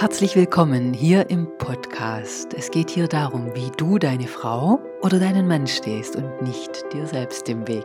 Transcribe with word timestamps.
Herzlich 0.00 0.34
willkommen 0.34 0.94
hier 0.94 1.28
im 1.28 1.46
Podcast. 1.58 2.54
Es 2.54 2.70
geht 2.70 2.88
hier 2.88 3.06
darum, 3.06 3.54
wie 3.54 3.70
du 3.76 3.98
deine 3.98 4.28
Frau 4.28 4.80
oder 5.02 5.18
deinen 5.20 5.46
Mann 5.46 5.66
stehst 5.66 6.16
und 6.16 6.40
nicht 6.40 6.70
dir 6.94 7.06
selbst 7.06 7.46
im 7.50 7.68
Weg. 7.68 7.84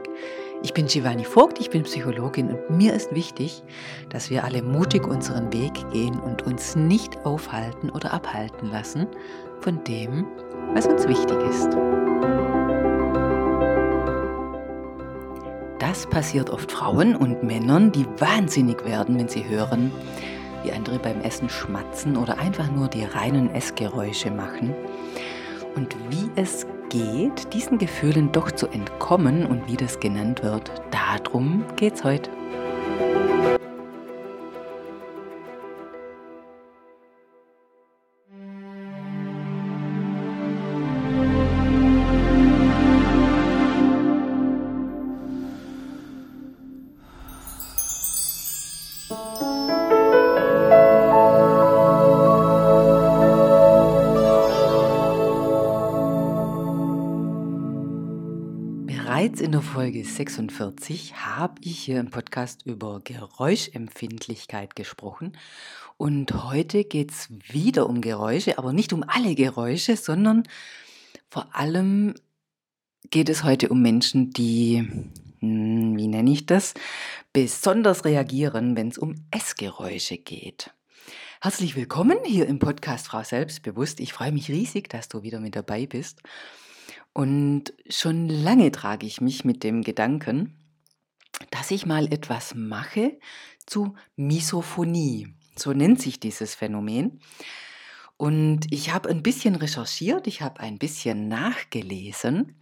Ich 0.63 0.73
bin 0.73 0.87
Giovanni 0.87 1.25
Vogt, 1.25 1.59
ich 1.59 1.71
bin 1.71 1.83
Psychologin 1.83 2.51
und 2.51 2.69
mir 2.69 2.93
ist 2.93 3.13
wichtig, 3.13 3.63
dass 4.07 4.29
wir 4.29 4.45
alle 4.45 4.63
mutig 4.63 5.05
unseren 5.05 5.51
Weg 5.51 5.73
gehen 5.91 6.17
und 6.17 6.43
uns 6.43 6.77
nicht 6.77 7.17
aufhalten 7.25 7.89
oder 7.89 8.13
abhalten 8.13 8.71
lassen 8.71 9.07
von 9.59 9.83
dem, 9.83 10.25
was 10.73 10.87
uns 10.87 11.09
wichtig 11.09 11.37
ist. 11.49 11.67
Das 15.79 16.07
passiert 16.07 16.49
oft 16.49 16.71
Frauen 16.71 17.17
und 17.17 17.43
Männern, 17.43 17.91
die 17.91 18.05
wahnsinnig 18.19 18.85
werden, 18.85 19.19
wenn 19.19 19.27
sie 19.27 19.43
hören, 19.43 19.91
wie 20.65 20.71
andere 20.71 20.99
beim 20.99 21.21
Essen 21.21 21.49
schmatzen 21.49 22.17
oder 22.17 22.39
einfach 22.39 22.69
nur 22.71 22.87
die 22.87 23.03
reinen 23.03 23.53
Essgeräusche 23.53 24.31
machen. 24.31 24.73
Und 25.75 25.95
wie 26.09 26.29
es 26.35 26.65
geht, 26.89 27.53
diesen 27.53 27.77
Gefühlen 27.77 28.31
doch 28.31 28.51
zu 28.51 28.67
entkommen 28.67 29.45
und 29.45 29.67
wie 29.67 29.77
das 29.77 29.99
genannt 29.99 30.43
wird, 30.43 30.71
darum 30.91 31.63
geht's 31.75 32.03
heute. 32.03 32.29
46 60.05 61.15
habe 61.15 61.55
ich 61.61 61.79
hier 61.79 61.99
im 61.99 62.09
Podcast 62.09 62.65
über 62.65 63.01
Geräuschempfindlichkeit 63.03 64.75
gesprochen. 64.75 65.37
Und 65.97 66.43
heute 66.45 66.83
geht 66.83 67.11
es 67.11 67.29
wieder 67.51 67.89
um 67.89 68.01
Geräusche, 68.01 68.57
aber 68.57 68.71
nicht 68.71 68.93
um 68.93 69.03
alle 69.07 69.35
Geräusche, 69.35 69.97
sondern 69.97 70.43
vor 71.29 71.47
allem 71.53 72.13
geht 73.09 73.29
es 73.29 73.43
heute 73.43 73.69
um 73.69 73.81
Menschen, 73.81 74.31
die, 74.31 74.87
hm, 75.39 75.97
wie 75.97 76.07
nenne 76.07 76.31
ich 76.31 76.45
das, 76.45 76.73
besonders 77.33 78.05
reagieren, 78.05 78.77
wenn 78.77 78.89
es 78.89 78.97
um 78.97 79.15
Essgeräusche 79.31 80.17
geht. 80.17 80.71
Herzlich 81.41 81.75
willkommen 81.75 82.17
hier 82.23 82.47
im 82.47 82.59
Podcast 82.59 83.07
Frau 83.07 83.23
Selbstbewusst. 83.23 83.99
Ich 83.99 84.13
freue 84.13 84.31
mich 84.31 84.49
riesig, 84.49 84.89
dass 84.89 85.09
du 85.09 85.23
wieder 85.23 85.39
mit 85.39 85.55
dabei 85.55 85.85
bist. 85.85 86.21
Und 87.15 87.73
schon 87.87 88.27
lange 88.27 88.73
trage 88.73 89.07
ich 89.07 89.21
mich 89.21 89.45
mit 89.45 89.63
dem 89.63 89.83
Gedanken, 89.83 90.53
dass 91.49 91.71
ich 91.71 91.85
mal 91.85 92.11
etwas 92.11 92.55
mache 92.55 93.17
zu 93.65 93.95
Misophonie. 94.17 95.33
So 95.55 95.71
nennt 95.71 96.01
sich 96.01 96.19
dieses 96.19 96.55
Phänomen. 96.55 97.21
Und 98.17 98.67
ich 98.69 98.93
habe 98.93 99.07
ein 99.07 99.23
bisschen 99.23 99.55
recherchiert, 99.55 100.27
ich 100.27 100.41
habe 100.41 100.59
ein 100.59 100.77
bisschen 100.77 101.29
nachgelesen, 101.29 102.57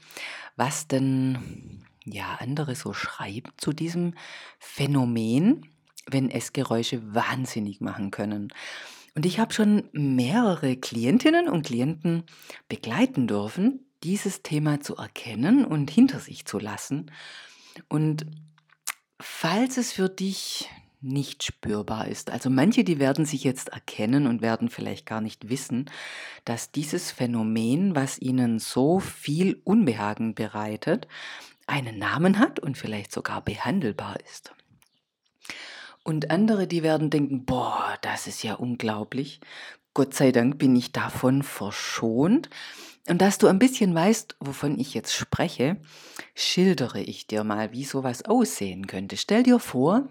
was 0.56 0.88
denn 0.88 1.84
ja 2.06 2.38
andere 2.40 2.76
so 2.76 2.94
schreiben 2.94 3.50
zu 3.58 3.74
diesem 3.74 4.14
Phänomen, 4.60 5.66
wenn 6.06 6.30
Essgeräusche 6.30 7.02
wahnsinnig 7.16 7.82
machen 7.82 8.12
können. 8.12 8.54
Und 9.16 9.26
ich 9.26 9.40
habe 9.40 9.52
schon 9.52 9.90
mehrere 9.94 10.78
Klientinnen 10.78 11.50
und 11.50 11.66
Klienten 11.66 12.26
begleiten 12.70 13.26
dürfen, 13.26 13.88
dieses 14.04 14.42
Thema 14.42 14.82
zu 14.82 14.96
erkennen 14.96 15.66
und 15.66 15.90
hinter 15.90 16.20
sich 16.20 16.46
zu 16.46 16.60
lassen. 16.60 17.12
Und 17.88 18.26
falls 19.20 19.78
es 19.78 19.94
für 19.94 20.10
dich 20.10 20.70
nicht 21.04 21.44
spürbar 21.44 22.08
ist. 22.08 22.32
Also 22.32 22.50
manche, 22.50 22.84
die 22.84 22.98
werden 22.98 23.26
sich 23.26 23.44
jetzt 23.44 23.70
erkennen 23.70 24.26
und 24.26 24.42
werden 24.42 24.70
vielleicht 24.70 25.06
gar 25.06 25.20
nicht 25.20 25.50
wissen, 25.50 25.92
dass 26.46 26.72
dieses 26.72 27.12
Phänomen, 27.12 27.94
was 27.94 28.20
ihnen 28.20 28.58
so 28.58 29.00
viel 29.00 29.62
Unbehagen 29.66 30.34
bereitet, 30.34 31.08
einen 31.68 32.00
Namen 32.00 32.40
hat 32.40 32.60
und 32.60 32.78
vielleicht 32.78 33.12
sogar 33.12 33.44
behandelbar 33.44 34.18
ist. 34.32 34.54
Und 36.04 36.32
andere, 36.32 36.68
die 36.68 36.84
werden 36.84 37.10
denken, 37.10 37.46
boah, 37.46 37.98
das 38.02 38.28
ist 38.28 38.44
ja 38.44 38.56
unglaublich. 38.56 39.40
Gott 39.94 40.14
sei 40.14 40.32
Dank 40.32 40.58
bin 40.58 40.76
ich 40.76 40.92
davon 40.92 41.44
verschont. 41.44 42.50
Und 43.08 43.22
dass 43.22 43.38
du 43.38 43.48
ein 43.48 43.60
bisschen 43.60 43.94
weißt, 43.94 44.38
wovon 44.40 44.80
ich 44.80 44.94
jetzt 44.94 45.14
spreche, 45.14 45.78
schildere 46.36 47.02
ich 47.02 47.28
dir 47.28 47.44
mal, 47.44 47.74
wie 47.74 47.84
sowas 47.84 48.24
aussehen 48.24 48.88
könnte. 48.88 49.18
Stell 49.18 49.44
dir 49.44 49.60
vor, 49.60 50.08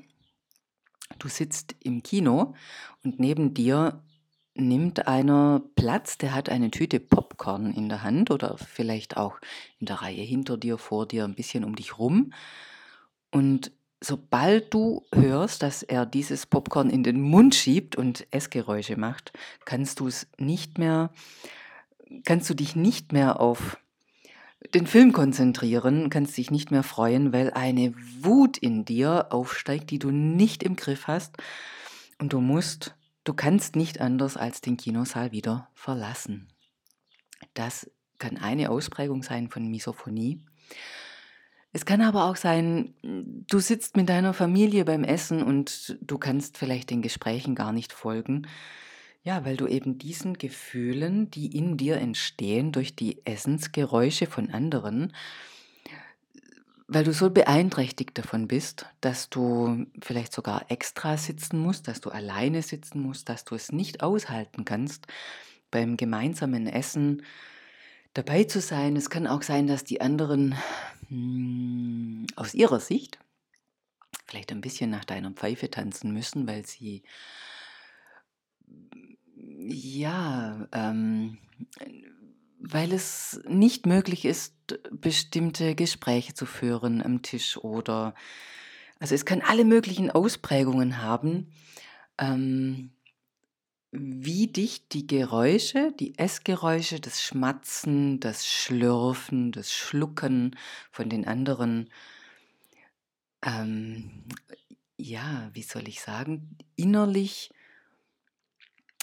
du 1.19 1.29
sitzt 1.29 1.75
im 1.81 2.03
Kino 2.03 2.55
und 3.03 3.19
neben 3.19 3.55
dir 3.55 4.03
nimmt 4.55 5.07
einer 5.07 5.63
Platz, 5.75 6.19
der 6.19 6.35
hat 6.35 6.51
eine 6.51 6.71
Tüte 6.71 7.01
Popcorn 7.01 7.73
in 7.73 7.89
der 7.89 8.03
Hand 8.03 8.31
oder 8.31 8.59
vielleicht 8.59 9.17
auch 9.17 9.39
in 9.79 9.87
der 9.87 10.03
Reihe 10.03 10.23
hinter 10.23 10.59
dir, 10.59 10.77
vor 10.77 11.07
dir, 11.07 11.25
ein 11.25 11.35
bisschen 11.35 11.65
um 11.65 11.75
dich 11.75 11.99
rum. 11.99 12.35
Und 13.31 13.73
sobald 14.01 14.75
du 14.75 15.07
hörst, 15.15 15.63
dass 15.63 15.83
er 15.83 16.05
dieses 16.05 16.45
Popcorn 16.45 16.91
in 16.91 17.03
den 17.03 17.23
Mund 17.23 17.55
schiebt 17.55 17.97
und 17.97 18.27
Essgeräusche 18.31 18.99
macht, 18.99 19.33
kannst 19.65 20.01
du 20.01 20.09
es 20.09 20.27
nicht 20.37 20.77
mehr 20.77 21.11
kannst 22.25 22.49
du 22.51 22.55
dich 22.55 22.77
nicht 22.77 23.13
mehr 23.13 23.41
auf 23.41 23.79
den 24.75 24.87
Film 24.87 25.13
konzentrieren, 25.13 26.09
kannst 26.11 26.37
dich 26.37 26.51
nicht 26.51 26.71
mehr 26.71 26.83
freuen, 26.83 27.33
weil 27.33 27.53
eine 27.53 27.95
Wut 28.21 28.57
in 28.59 28.85
dir 28.85 29.29
aufsteigt, 29.31 29.91
die 29.91 29.99
du 29.99 30.11
nicht 30.11 30.63
im 30.63 30.77
Griff 30.77 31.07
hast 31.07 31.37
und 32.19 32.33
du 32.33 32.41
musst, 32.41 32.95
du 33.25 33.35
kannst 33.35 33.77
nicht 33.77 34.01
anders 34.01 34.37
als 34.37 34.61
den 34.61 34.77
Kinosaal 34.77 35.33
wieder 35.33 35.69
verlassen. 35.75 36.49
Das 37.55 37.91
kann 38.19 38.37
eine 38.37 38.71
Ausprägung 38.71 39.23
sein 39.23 39.51
von 39.51 39.69
Misophonie. 39.69 40.41
Es 41.73 41.85
kann 41.87 42.03
aber 42.03 42.27
auch 42.27 42.37
sein, 42.37 42.95
du 43.03 43.59
sitzt 43.59 43.97
mit 43.97 44.09
deiner 44.09 44.35
Familie 44.35 44.85
beim 44.85 45.05
Essen 45.05 45.43
und 45.43 45.97
du 46.03 46.19
kannst 46.19 46.59
vielleicht 46.59 46.91
den 46.91 47.03
Gesprächen 47.03 47.55
gar 47.55 47.73
nicht 47.73 47.93
folgen 47.93 48.47
ja, 49.23 49.45
weil 49.45 49.57
du 49.57 49.67
eben 49.67 49.99
diesen 49.99 50.35
Gefühlen, 50.35 51.31
die 51.31 51.57
in 51.57 51.77
dir 51.77 51.97
entstehen 51.99 52.73
durch 52.73 52.97
die 52.97 53.25
Essensgeräusche 53.25 54.27
von 54.27 54.51
anderen, 54.51 55.13
weil 56.89 57.05
du 57.05 57.13
so 57.13 57.31
beeinträchtigt 57.31 58.19
davon 58.19 58.49
bist, 58.49 58.87
dass 59.01 59.31
du 59.31 59.87
vielleicht 60.01 60.33
sogar 60.33 60.71
extra 60.71 61.17
sitzen 61.17 61.59
musst, 61.59 61.89
dass 61.89 62.01
du 62.01 62.11
alleine 62.11 62.63
sitzen 62.63 63.01
musst, 63.01 63.29
dass 63.29 63.45
du 63.45 63.55
es 63.55 63.73
nicht 63.73 64.03
aushalten 64.03 64.65
kannst, 64.65 65.07
beim 65.71 65.97
gemeinsamen 65.97 66.67
Essen 66.67 67.23
dabei 68.15 68.45
zu 68.45 68.61
sein. 68.61 68.97
Es 68.97 69.09
kann 69.09 69.27
auch 69.27 69.43
sein, 69.43 69.69
dass 69.69 69.85
die 69.85 70.01
anderen 70.01 70.57
hm, 71.09 72.27
aus 72.37 72.55
ihrer 72.55 72.81
Sicht 72.81 73.19
vielleicht 74.27 74.51
ein 74.53 74.61
bisschen 74.61 74.91
nach 74.91 75.05
deiner 75.05 75.31
Pfeife 75.31 75.71
tanzen 75.71 76.13
müssen, 76.13 76.47
weil 76.47 76.67
sie 76.67 77.03
ja, 79.69 80.67
ähm, 80.73 81.39
weil 82.59 82.93
es 82.93 83.41
nicht 83.49 83.87
möglich 83.87 84.25
ist, 84.25 84.55
bestimmte 84.91 85.75
Gespräche 85.75 86.35
zu 86.35 86.47
führen 86.47 87.03
am 87.03 87.23
Tisch 87.23 87.57
oder 87.57 88.15
also 88.99 89.15
es 89.17 89.25
kann 89.25 89.43
alle 89.43 89.65
möglichen 89.65 90.13
Ausprägungen 90.13 91.03
haben, 91.03 91.53
ähm, 92.19 92.93
wie 93.91 94.47
dich 94.47 94.89
die 94.89 95.07
Geräusche, 95.07 95.93
die 95.99 96.19
Essgeräusche, 96.19 97.01
das 97.01 97.21
Schmatzen, 97.21 98.21
das 98.21 98.47
Schlürfen, 98.47 99.51
das 99.53 99.73
Schlucken 99.73 100.57
von 100.93 101.09
den 101.09 101.27
anderen, 101.27 101.91
ähm, 103.45 104.25
ja, 104.97 105.51
wie 105.53 105.63
soll 105.63 105.89
ich 105.89 106.01
sagen, 106.01 106.57
innerlich 106.77 107.51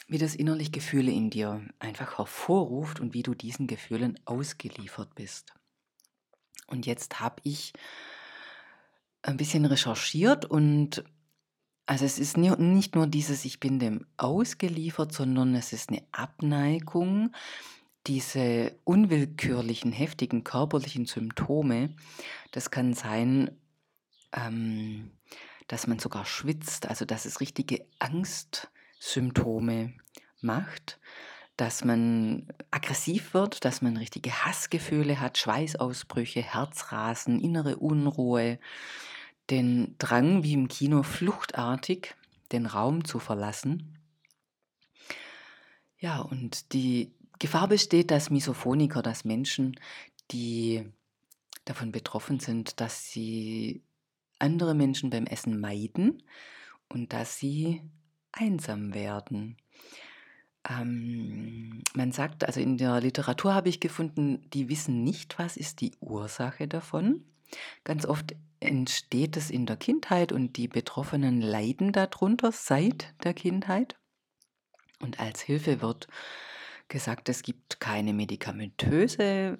wie 0.10 0.18
das 0.18 0.36
innerlich 0.36 0.72
Gefühle 0.72 1.12
in 1.12 1.30
dir 1.30 1.62
einfach 1.78 2.18
hervorruft 2.18 3.00
und 3.00 3.14
wie 3.14 3.24
du 3.24 3.36
diesen 3.36 3.68
Gefühlen 3.68 4.20
ausgeliefert 4.26 5.14
bist. 5.14 5.54
Und 6.66 6.88
jetzt 6.88 7.20
habe 7.20 7.38
ich 7.44 7.74
ein 9.22 9.38
bisschen 9.38 9.66
recherchiert 9.66 10.46
und 10.46 11.04
also 11.86 12.06
es 12.06 12.20
ist 12.20 12.38
nicht 12.38 12.96
nur 12.96 13.08
dieses, 13.08 13.46
ich 13.46 13.60
bin 13.60 13.80
dem 13.80 14.06
ausgeliefert, 14.18 15.14
sondern 15.14 15.56
es 15.56 15.74
ist 15.74 15.90
eine 15.90 16.04
Abneigung, 16.12 17.32
diese 18.08 18.76
unwillkürlichen, 18.84 19.92
heftigen 19.92 20.44
körperlichen 20.44 21.06
Symptome. 21.06 21.96
Das 22.52 22.72
kann 22.72 22.94
sein, 22.94 23.52
ähm, 24.34 25.12
dass 25.68 25.86
man 25.86 26.00
sogar 26.00 26.26
schwitzt, 26.26 26.88
also 26.88 27.06
dass 27.06 27.26
es 27.26 27.42
richtige 27.42 27.86
Angst 28.00 28.70
Symptome 29.00 29.94
macht, 30.42 31.00
dass 31.58 31.84
man 31.84 32.48
aggressiv 32.72 33.34
wird, 33.34 33.66
dass 33.66 33.82
man 33.82 33.98
richtige 33.98 34.46
Hassgefühle 34.46 35.20
hat, 35.20 35.38
Schweißausbrüche, 35.38 36.42
Herzrasen, 36.42 37.40
innere 37.40 37.78
Unruhe, 37.78 38.60
den 39.50 39.96
Drang, 39.98 40.44
wie 40.44 40.54
im 40.54 40.68
Kino 40.68 41.04
fluchtartig 41.04 42.16
den 42.52 42.66
Raum 42.66 43.04
zu 43.04 43.20
verlassen. 43.20 43.98
Ja, 45.98 46.20
und 46.20 46.74
die 46.74 47.12
Gefahr 47.40 47.68
besteht, 47.68 48.12
dass 48.12 48.30
Misophoniker, 48.30 49.02
dass 49.02 49.26
Menschen, 49.26 49.80
die 50.32 50.86
davon 51.66 51.92
betroffen 51.92 52.40
sind, 52.40 52.80
dass 52.80 53.12
sie 53.12 53.84
andere 54.40 54.76
Menschen 54.76 55.10
beim 55.10 55.26
Essen 55.26 55.60
meiden 55.60 56.24
und 56.88 57.12
dass 57.12 57.38
sie 57.38 57.82
einsam 58.40 58.94
werden. 58.94 59.58
Ähm, 60.68 61.84
man 61.94 62.12
sagt, 62.12 62.46
also 62.46 62.60
in 62.60 62.78
der 62.78 63.00
Literatur 63.02 63.54
habe 63.54 63.70
ich 63.70 63.80
gefunden, 63.80 64.50
die 64.52 64.70
wissen 64.70 65.04
nicht, 65.04 65.40
was 65.40 65.58
ist 65.58 65.82
die 65.82 65.92
Ursache 66.00 66.68
davon. 66.68 67.24
Ganz 67.84 68.06
oft 68.06 68.36
entsteht 68.60 69.38
es 69.38 69.50
in 69.50 69.66
der 69.66 69.78
Kindheit 69.78 70.32
und 70.32 70.58
die 70.58 70.68
Betroffenen 70.68 71.42
leiden 71.42 71.92
darunter 71.92 72.52
seit 72.52 73.14
der 73.24 73.34
Kindheit. 73.34 73.96
Und 75.00 75.20
als 75.20 75.42
Hilfe 75.42 75.82
wird 75.82 76.08
gesagt, 76.90 77.30
es 77.30 77.42
gibt 77.42 77.80
keine 77.80 78.14
medikamentöse 78.14 79.58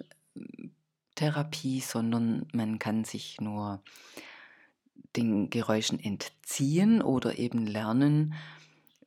Therapie, 1.14 1.80
sondern 1.80 2.46
man 2.52 2.78
kann 2.78 3.04
sich 3.04 3.40
nur 3.40 3.82
den 5.16 5.50
Geräuschen 5.50 5.98
entziehen 5.98 7.02
oder 7.02 7.38
eben 7.38 7.66
lernen, 7.66 8.34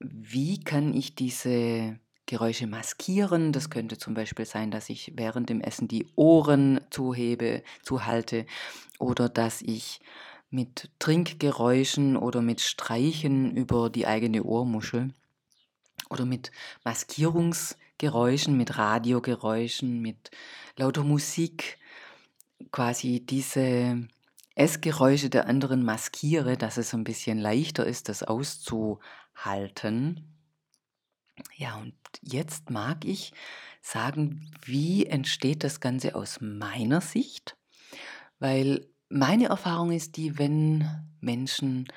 wie 0.04 0.60
kann 0.60 0.94
ich 0.94 1.16
diese 1.16 2.00
Geräusche 2.26 2.68
maskieren. 2.68 3.52
Das 3.52 3.70
könnte 3.70 3.98
zum 3.98 4.14
Beispiel 4.14 4.46
sein, 4.46 4.72
dass 4.72 4.90
ich 4.90 5.14
während 5.16 5.50
dem 5.50 5.62
Essen 5.62 5.88
die 5.88 6.08
Ohren 6.16 6.80
zuhebe, 6.90 7.64
zuhalte 7.82 8.46
oder 8.98 9.28
dass 9.28 9.62
ich 9.62 10.00
mit 10.50 10.90
Trinkgeräuschen 11.00 12.16
oder 12.16 12.42
mit 12.42 12.62
Streichen 12.62 13.56
über 13.56 13.90
die 13.90 14.08
eigene 14.08 14.44
Ohrmuschel 14.44 15.14
oder 16.10 16.26
mit 16.26 16.52
Maskierungsgeräuschen, 16.86 18.56
mit 18.56 18.78
Radiogeräuschen, 18.78 20.02
mit 20.02 20.32
lauter 20.78 21.04
Musik 21.04 21.80
quasi 22.72 23.20
diese 23.26 24.08
Essgeräusche 24.56 25.30
der 25.30 25.48
anderen 25.48 25.84
maskiere, 25.84 26.56
dass 26.56 26.78
es 26.78 26.94
ein 26.94 27.04
bisschen 27.04 27.40
leichter 27.40 27.86
ist, 27.86 28.08
das 28.08 28.24
auszuhalten. 28.24 29.23
Ja, 31.56 31.78
und 31.78 31.96
jetzt 32.22 32.70
mag 32.70 33.06
ich 33.06 33.34
sagen, 33.82 34.52
wie 34.66 35.06
entsteht 35.06 35.64
das 35.64 35.80
Ganze 35.80 36.16
aus 36.16 36.40
meiner 36.42 37.02
Sicht? 37.02 37.58
Weil 38.40 38.88
meine 39.10 39.46
Erfahrung 39.46 39.92
ist 39.92 40.18
die, 40.18 40.38
wenn 40.38 40.88
Menschen 41.22 41.88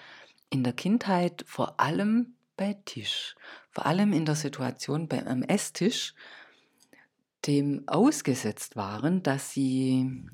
in 0.50 0.64
der 0.64 0.72
Kindheit 0.72 1.44
vor 1.46 1.80
allem 1.80 2.36
bei 2.56 2.76
Tisch, 2.84 3.34
vor 3.70 3.86
allem 3.86 4.12
in 4.12 4.24
der 4.24 4.36
Situation 4.36 5.08
bei, 5.08 5.26
am 5.26 5.42
Esstisch, 5.42 6.14
dem 7.46 7.84
ausgesetzt 7.86 8.76
waren, 8.76 9.22
dass 9.22 9.52
sie 9.52 10.26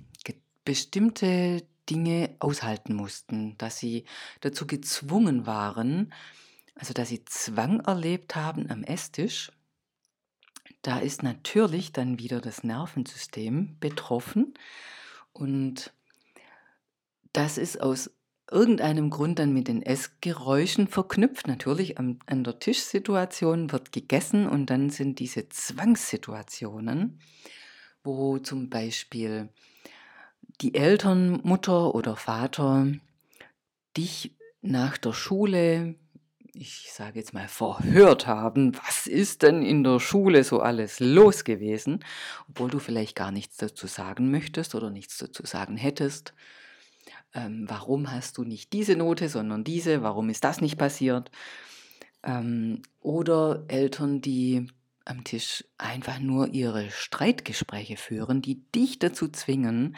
bestimmte 0.64 1.66
Dinge 1.90 2.36
aushalten 2.38 2.94
mussten, 2.94 3.58
dass 3.58 3.78
sie 3.78 4.04
dazu 4.40 4.66
gezwungen 4.66 5.46
waren, 5.46 6.12
also 6.74 6.92
dass 6.94 7.08
sie 7.08 7.24
Zwang 7.24 7.80
erlebt 7.80 8.36
haben 8.36 8.70
am 8.70 8.82
Esstisch, 8.84 9.52
da 10.82 10.98
ist 10.98 11.22
natürlich 11.22 11.92
dann 11.92 12.18
wieder 12.18 12.40
das 12.40 12.64
Nervensystem 12.64 13.76
betroffen 13.78 14.54
und 15.32 15.92
das 17.32 17.56
ist 17.56 17.80
aus 17.80 18.10
irgendeinem 18.50 19.10
Grund 19.10 19.38
dann 19.38 19.52
mit 19.52 19.68
den 19.68 19.82
Essgeräuschen 19.82 20.86
verknüpft. 20.86 21.46
Natürlich 21.46 21.98
an, 21.98 22.18
an 22.26 22.44
der 22.44 22.58
Tischsituation 22.58 23.72
wird 23.72 23.92
gegessen 23.92 24.46
und 24.46 24.66
dann 24.66 24.90
sind 24.90 25.18
diese 25.18 25.48
Zwangssituationen, 25.48 27.20
wo 28.04 28.38
zum 28.38 28.68
Beispiel 28.68 29.48
die 30.60 30.74
Eltern, 30.74 31.40
Mutter 31.42 31.94
oder 31.94 32.16
Vater 32.16 32.86
dich 33.96 34.36
nach 34.60 34.98
der 34.98 35.12
Schule, 35.12 35.94
ich 36.54 36.92
sage 36.92 37.18
jetzt 37.18 37.32
mal, 37.32 37.48
verhört 37.48 38.26
haben, 38.26 38.76
was 38.86 39.06
ist 39.06 39.42
denn 39.42 39.62
in 39.62 39.84
der 39.84 40.00
Schule 40.00 40.44
so 40.44 40.60
alles 40.60 41.00
los 41.00 41.44
gewesen, 41.44 42.04
obwohl 42.48 42.70
du 42.70 42.78
vielleicht 42.78 43.16
gar 43.16 43.30
nichts 43.32 43.56
dazu 43.56 43.86
sagen 43.86 44.30
möchtest 44.30 44.74
oder 44.74 44.90
nichts 44.90 45.18
dazu 45.18 45.46
sagen 45.46 45.76
hättest. 45.76 46.34
Ähm, 47.34 47.64
warum 47.68 48.12
hast 48.12 48.36
du 48.36 48.44
nicht 48.44 48.72
diese 48.74 48.96
Note, 48.96 49.28
sondern 49.28 49.64
diese? 49.64 50.02
Warum 50.02 50.28
ist 50.28 50.44
das 50.44 50.60
nicht 50.60 50.76
passiert? 50.76 51.30
Ähm, 52.22 52.82
oder 53.00 53.64
Eltern, 53.68 54.20
die 54.20 54.66
am 55.04 55.24
Tisch 55.24 55.64
einfach 55.78 56.18
nur 56.18 56.48
ihre 56.48 56.90
Streitgespräche 56.90 57.96
führen, 57.96 58.42
die 58.42 58.62
dich 58.72 58.98
dazu 58.98 59.28
zwingen, 59.28 59.96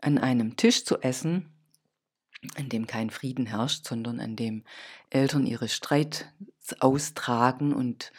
an 0.00 0.18
einem 0.18 0.56
Tisch 0.56 0.84
zu 0.84 0.98
essen, 1.02 1.52
an 2.56 2.68
dem 2.68 2.86
kein 2.86 3.10
Frieden 3.10 3.46
herrscht, 3.46 3.86
sondern 3.86 4.20
an 4.20 4.36
dem 4.36 4.64
Eltern 5.10 5.46
ihre 5.46 5.68
Streit 5.68 6.32
austragen 6.78 7.72
und 7.72 8.12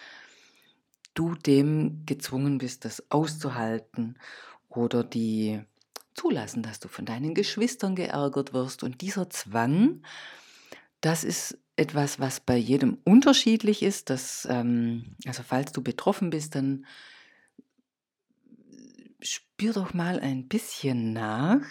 du 1.14 1.36
dem 1.36 2.06
gezwungen 2.06 2.58
bist, 2.58 2.86
das 2.86 3.04
auszuhalten 3.10 4.18
oder 4.70 5.04
die 5.04 5.62
zulassen, 6.14 6.64
dass 6.64 6.80
du 6.80 6.88
von 6.88 7.06
deinen 7.06 7.34
Geschwistern 7.34 7.96
geärgert 7.96 8.54
wirst. 8.54 8.84
Und 8.84 9.02
dieser 9.02 9.30
Zwang, 9.30 10.04
das 11.02 11.24
ist 11.24 11.58
etwas, 11.76 12.20
was 12.20 12.40
bei 12.40 12.58
jedem 12.58 12.98
unterschiedlich 13.04 13.82
ist. 13.82 14.10
Dass, 14.10 14.48
ähm, 14.50 15.16
also 15.26 15.44
falls 15.44 15.72
du 15.72 15.82
betroffen 15.82 16.30
bist, 16.30 16.56
dann 16.56 16.86
spür 19.22 19.74
doch 19.74 19.94
mal 19.94 20.20
ein 20.20 20.48
bisschen 20.48 21.14
nach, 21.14 21.66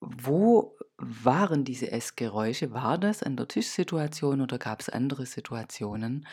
wo 0.00 0.77
waren 0.98 1.64
diese 1.64 1.90
Essgeräusche? 1.90 2.72
War 2.72 2.98
das 2.98 3.22
an 3.22 3.36
der 3.36 3.48
Tischsituation 3.48 4.40
oder 4.40 4.58
gab 4.58 4.80
es 4.80 4.88
andere 4.88 5.26
Situationen, 5.26 6.26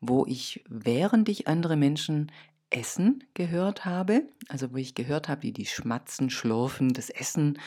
wo 0.00 0.26
ich, 0.26 0.64
während 0.68 1.28
ich 1.28 1.48
andere 1.48 1.76
Menschen 1.76 2.30
Essen 2.70 3.24
gehört 3.34 3.84
habe, 3.84 4.28
also 4.48 4.72
wo 4.72 4.76
ich 4.76 4.94
gehört 4.94 5.28
habe, 5.28 5.42
wie 5.42 5.52
die 5.52 5.66
schmatzen, 5.66 6.30
schlurfen, 6.30 6.92
das 6.92 7.10
Essen 7.10 7.58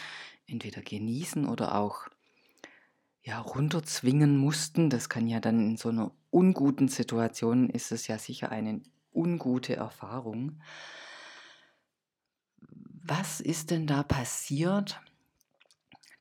entweder 0.48 0.82
genießen 0.82 1.48
oder 1.48 1.76
auch 1.76 2.08
ja, 3.24 3.40
runterzwingen 3.40 4.38
mussten. 4.38 4.90
Das 4.90 5.10
kann 5.10 5.28
ja 5.28 5.40
dann 5.40 5.60
in 5.60 5.78
so 5.78 5.90
einer 5.90 6.12
unguten 6.30 6.88
Situation, 6.88 7.70
ist 7.70 7.92
es 7.92 8.08
ja 8.08 8.18
sicher 8.20 8.52
eine 8.52 8.82
ungute 9.14 9.76
Erfahrung. 9.76 10.62
Was 13.08 13.42
ist 13.42 13.72
denn 13.72 13.88
da 13.88 14.04
passiert, 14.04 15.00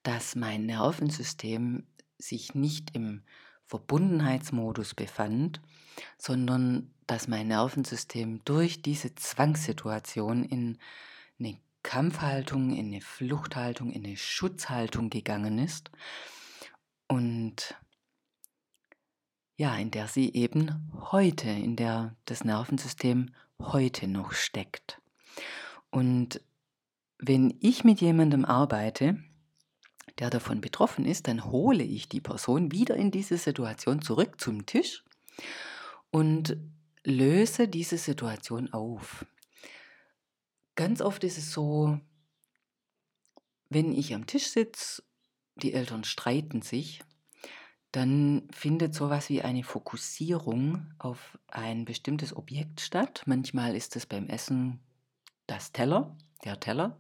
dass 0.05 0.37
mein 0.37 0.67
Nervensystem 0.67 1.85
sich 2.19 2.55
nicht 2.55 2.95
im 2.95 3.23
Verbundenheitsmodus 3.65 4.95
befand, 4.95 5.61
sondern 6.19 6.95
dass 7.07 7.27
mein 7.27 7.49
Nervensystem 7.49 8.43
durch 8.45 8.83
diese 8.83 9.15
Zwangssituation 9.15 10.45
in 10.45 10.79
eine 11.41 11.59
Kampfhaltung, 11.83 12.71
in 12.71 12.87
eine 12.87 13.01
Fluchthaltung, 13.01 13.91
in 13.91 14.05
eine 14.05 14.17
Schutzhaltung 14.17 15.11
gegangen 15.11 15.59
ist 15.59 15.91
und 17.09 17.75
ja, 19.57 19.77
in 19.77 19.91
der 19.91 20.09
sie 20.09 20.33
eben 20.35 20.91
heute, 21.13 21.49
in 21.49 21.77
der 21.77 22.17
das 22.25 22.45
Nervensystem 22.45 23.31
heute 23.61 24.09
noch 24.09 24.33
steckt. 24.33 25.01
Und 25.91 26.41
wenn 27.19 27.57
ich 27.61 27.85
mit 27.85 28.01
jemandem 28.01 28.45
arbeite, 28.45 29.23
der 30.19 30.31
davon 30.31 30.61
betroffen 30.61 31.05
ist, 31.05 31.29
dann 31.29 31.45
hole 31.45 31.83
ich 31.83 32.09
die 32.09 32.21
Person 32.21 32.73
wieder 32.73 32.97
in 32.97 33.11
diese 33.11 33.37
Situation 33.37 34.03
zurück 34.03 34.41
zum 34.41 34.67
Tisch 34.67 35.05
und 36.11 36.57
löse 37.05 37.69
diese 37.69 37.99
Situation 37.99 38.73
auf. 38.73 39.27
Ganz 40.77 41.01
oft 41.01 41.25
ist 41.25 41.39
es 41.39 41.53
so, 41.53 41.99
wenn 43.69 43.93
ich 43.93 44.15
am 44.15 44.27
Tisch 44.27 44.47
sitze, 44.49 45.03
die 45.57 45.73
Eltern 45.73 46.05
streiten 46.05 46.63
sich, 46.63 47.03
dann 47.93 48.49
findet 48.51 48.93
sowas 48.93 49.29
wie 49.29 49.43
eine 49.43 49.63
Fokussierung 49.63 50.93
auf 50.99 51.39
ein 51.47 51.85
bestimmtes 51.85 52.35
Objekt 52.35 52.81
statt. 52.81 53.23
Manchmal 53.27 53.77
ist 53.77 53.95
es 53.95 54.05
beim 54.05 54.27
Essen 54.27 54.81
das 55.47 55.71
Teller, 55.71 56.17
der 56.45 56.59
Teller. 56.59 56.99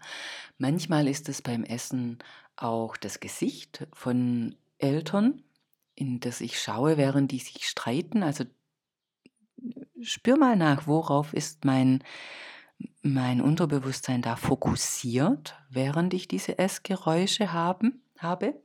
Manchmal 0.58 1.08
ist 1.08 1.28
es 1.28 1.42
beim 1.42 1.64
Essen 1.64 2.18
auch 2.56 2.96
das 2.96 3.20
Gesicht 3.20 3.86
von 3.92 4.56
Eltern, 4.78 5.42
in 5.94 6.20
das 6.20 6.40
ich 6.40 6.60
schaue, 6.60 6.96
während 6.96 7.30
die 7.32 7.38
sich 7.38 7.68
streiten. 7.68 8.22
Also 8.22 8.44
spür 10.00 10.36
mal 10.36 10.56
nach, 10.56 10.86
worauf 10.86 11.32
ist 11.32 11.64
mein, 11.64 12.02
mein 13.02 13.40
Unterbewusstsein 13.40 14.22
da 14.22 14.36
fokussiert, 14.36 15.56
während 15.70 16.14
ich 16.14 16.28
diese 16.28 16.58
Essgeräusche 16.58 17.52
haben, 17.52 18.02
habe. 18.18 18.60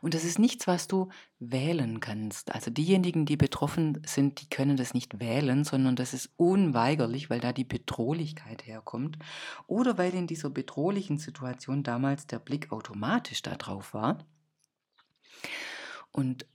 Und 0.00 0.14
das 0.14 0.24
ist 0.24 0.38
nichts, 0.38 0.66
was 0.66 0.88
du 0.88 1.08
wählen 1.38 2.00
kannst. 2.00 2.54
Also 2.54 2.70
diejenigen, 2.70 3.26
die 3.26 3.36
betroffen 3.36 4.02
sind, 4.06 4.40
die 4.40 4.48
können 4.48 4.76
das 4.76 4.94
nicht 4.94 5.20
wählen, 5.20 5.64
sondern 5.64 5.96
das 5.96 6.14
ist 6.14 6.30
unweigerlich, 6.36 7.30
weil 7.30 7.40
da 7.40 7.52
die 7.52 7.64
Bedrohlichkeit 7.64 8.66
herkommt. 8.66 9.18
Oder 9.66 9.98
weil 9.98 10.14
in 10.14 10.26
dieser 10.26 10.50
bedrohlichen 10.50 11.18
Situation 11.18 11.82
damals 11.82 12.26
der 12.26 12.38
Blick 12.38 12.72
automatisch 12.72 13.42
da 13.42 13.54
drauf 13.54 13.94
war. 13.94 14.18
Und 16.12 16.46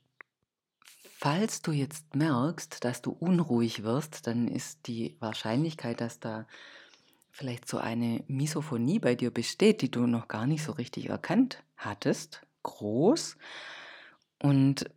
falls 1.17 1.61
du 1.61 1.71
jetzt 1.71 2.15
merkst, 2.15 2.83
dass 2.83 3.01
du 3.01 3.11
unruhig 3.11 3.83
wirst, 3.83 4.27
dann 4.27 4.47
ist 4.47 4.87
die 4.87 5.17
Wahrscheinlichkeit, 5.19 5.99
dass 5.99 6.19
da 6.19 6.47
vielleicht 7.31 7.67
so 7.67 7.77
eine 7.77 8.23
Misophonie 8.27 8.99
bei 8.99 9.15
dir 9.15 9.31
besteht, 9.31 9.81
die 9.81 9.91
du 9.91 10.07
noch 10.07 10.27
gar 10.27 10.47
nicht 10.47 10.63
so 10.63 10.71
richtig 10.73 11.09
erkannt 11.09 11.63
hattest, 11.77 12.41
groß. 12.77 13.37
Und 14.41 14.89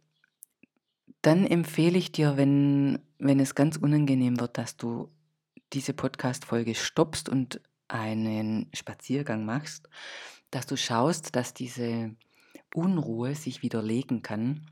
dann 1.23 1.47
empfehle 1.47 1.99
ich 1.99 2.13
dir, 2.13 2.37
wenn, 2.37 3.01
wenn 3.19 3.41
es 3.41 3.55
ganz 3.55 3.77
unangenehm 3.77 4.41
wird, 4.41 4.59
dass 4.59 4.77
du 4.77 5.11
diese 5.73 5.95
Podcast-Folge 5.95 6.75
stoppst 6.75 7.29
und 7.29 7.61
einen 7.89 8.69
Spaziergang 8.75 9.45
machst, 9.45 9.89
dass 10.51 10.67
du 10.67 10.77
schaust, 10.77 11.35
dass 11.37 11.55
diese 11.55 12.15
Unruhe 12.75 13.35
sich 13.35 13.63
wieder 13.63 13.83
legen 13.83 14.23
kann, 14.23 14.71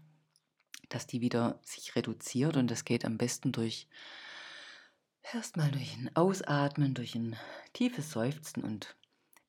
dass 0.88 1.06
die 1.06 1.20
wieder 1.20 1.60
sich 1.62 1.94
reduziert 1.96 2.56
und 2.56 2.70
das 2.70 2.84
geht 2.84 3.04
am 3.04 3.18
besten 3.18 3.52
durch 3.52 3.88
erstmal 5.32 5.70
durch 5.70 5.96
ein 5.96 6.10
Ausatmen, 6.14 6.94
durch 6.94 7.14
ein 7.14 7.36
tiefes 7.72 8.10
Seufzen 8.10 8.64
und 8.64 8.96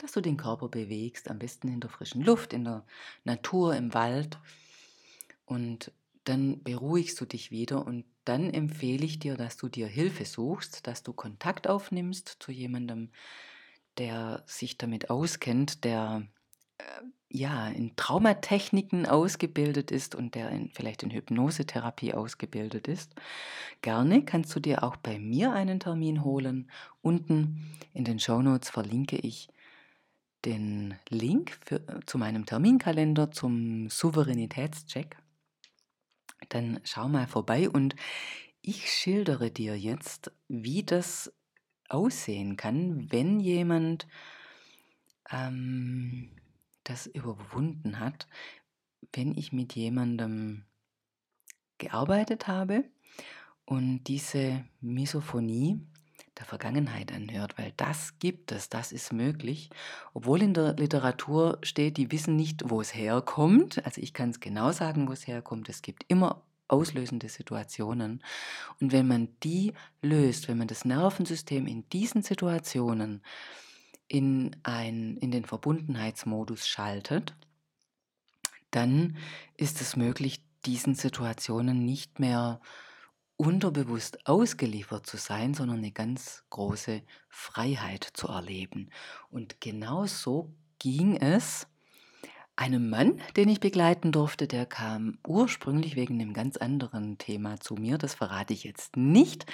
dass 0.02 0.14
du 0.14 0.22
den 0.22 0.38
Körper 0.38 0.68
bewegst, 0.68 1.30
am 1.30 1.40
besten 1.40 1.68
in 1.68 1.80
der 1.80 1.90
frischen 1.90 2.24
Luft, 2.24 2.54
in 2.54 2.64
der 2.64 2.84
Natur, 3.24 3.76
im 3.76 3.94
Wald. 3.94 4.40
Und 5.46 5.92
dann 6.24 6.64
beruhigst 6.64 7.20
du 7.20 7.26
dich 7.26 7.52
wieder 7.52 7.86
und 7.86 8.06
dann 8.26 8.52
empfehle 8.52 9.06
ich 9.06 9.20
dir, 9.20 9.36
dass 9.36 9.58
du 9.58 9.68
dir 9.68 9.88
Hilfe 9.88 10.26
suchst, 10.26 10.86
dass 10.88 11.04
du 11.04 11.14
Kontakt 11.14 11.68
aufnimmst 11.68 12.38
zu 12.40 12.52
jemandem, 12.52 13.10
der 13.98 14.44
sich 14.46 14.78
damit 14.78 15.10
auskennt, 15.10 15.84
der 15.84 16.28
äh, 16.78 16.84
ja 17.30 17.68
in 17.70 17.96
Traumatechniken 17.96 19.06
ausgebildet 19.06 19.92
ist 19.92 20.16
und 20.16 20.36
der 20.36 20.50
in, 20.50 20.70
vielleicht 20.72 21.04
in 21.04 21.12
Hypnosetherapie 21.12 22.14
ausgebildet 22.14 22.88
ist. 22.88 23.16
Gerne 23.82 24.24
kannst 24.24 24.56
du 24.56 24.60
dir 24.60 24.84
auch 24.84 24.98
bei 24.98 25.18
mir 25.18 25.52
einen 25.52 25.80
Termin 25.80 26.24
holen. 26.24 26.70
Unten 27.02 27.72
in 27.94 28.06
den 28.06 28.20
Shownotes 28.20 28.70
verlinke 28.70 29.18
ich 29.18 29.50
den 30.46 30.96
Link 31.10 31.58
für, 31.66 31.88
äh, 31.88 32.00
zu 32.06 32.18
meinem 32.18 32.46
Terminkalender 32.46 33.32
zum 33.32 33.90
Souveränitätscheck. 33.90 35.18
Dann 36.50 36.80
schau 36.84 37.08
mal 37.08 37.28
vorbei 37.28 37.70
und 37.70 37.96
ich 38.62 38.92
schildere 38.92 39.52
dir 39.52 39.78
jetzt, 39.78 40.32
wie 40.48 40.84
das 40.84 41.34
aussehen 41.90 42.58
kann, 42.58 43.12
wenn 43.12 43.40
jemand 43.40 44.08
ähm, 45.30 46.32
das 46.84 47.08
überwunden 47.08 48.00
hat, 48.00 48.28
wenn 49.14 49.38
ich 49.38 49.52
mit 49.52 49.76
jemandem 49.76 50.66
gearbeitet 51.78 52.48
habe 52.48 52.86
und 53.66 54.04
diese 54.06 54.64
Misophonie 54.80 55.80
der 56.42 56.48
Vergangenheit 56.48 57.12
anhört, 57.14 57.58
weil 57.58 57.72
das 57.78 58.18
gibt 58.20 58.52
es, 58.52 58.68
das 58.68 58.92
ist 58.92 59.14
möglich, 59.14 59.70
obwohl 60.14 60.42
in 60.42 60.54
der 60.54 60.74
Literatur 60.74 61.60
steht, 61.62 61.98
die 61.98 62.12
wissen 62.12 62.36
nicht, 62.36 62.64
wo 62.66 62.82
es 62.82 62.96
herkommt. 62.96 63.86
Also 63.86 64.02
ich 64.02 64.14
kann 64.14 64.32
es 64.32 64.40
genau 64.40 64.72
sagen, 64.72 65.08
wo 65.08 65.14
es 65.14 65.28
herkommt. 65.28 65.70
Es 65.70 65.84
gibt 65.84 66.04
immer 66.08 66.42
auslösende 66.68 67.30
Situationen. 67.30 68.24
Und 68.80 68.92
wenn 68.92 69.08
man 69.08 69.30
die 69.44 69.74
löst, 70.02 70.48
wenn 70.48 70.58
man 70.58 70.68
das 70.68 70.84
Nervensystem 70.84 71.68
in 71.68 71.88
diesen 71.90 72.24
Situationen 72.24 73.22
in, 74.08 74.56
ein, 74.64 75.18
in 75.18 75.32
den 75.32 75.46
Verbundenheitsmodus 75.46 76.68
schaltet, 76.68 77.36
dann 78.72 79.18
ist 79.58 79.80
es 79.80 79.96
möglich, 79.96 80.44
diesen 80.66 80.96
Situationen 80.96 81.86
nicht 81.86 82.20
mehr 82.20 82.62
unterbewusst 83.42 84.28
ausgeliefert 84.28 85.08
zu 85.08 85.18
sein, 85.18 85.56
sondern 85.56 85.80
eine 85.80 85.92
ganz 85.92 86.44
große 86.52 87.02
Freiheit 87.28 88.08
zu 88.14 88.28
erleben. 88.28 88.92
Und 89.32 89.60
genau 89.60 90.06
so 90.06 90.54
ging 90.78 91.18
es 91.18 91.66
einem 92.56 92.92
Mann, 92.92 93.20
den 93.36 93.50
ich 93.50 93.60
begleiten 93.60 94.12
durfte, 94.12 94.48
der 94.48 94.68
kam 94.68 95.18
ursprünglich 95.28 95.96
wegen 95.96 96.22
einem 96.22 96.34
ganz 96.34 96.58
anderen 96.58 97.18
Thema 97.18 97.60
zu 97.60 97.74
mir. 97.74 97.98
Das 97.98 98.14
verrate 98.14 98.54
ich 98.54 98.64
jetzt 98.64 98.96
nicht. 98.96 99.48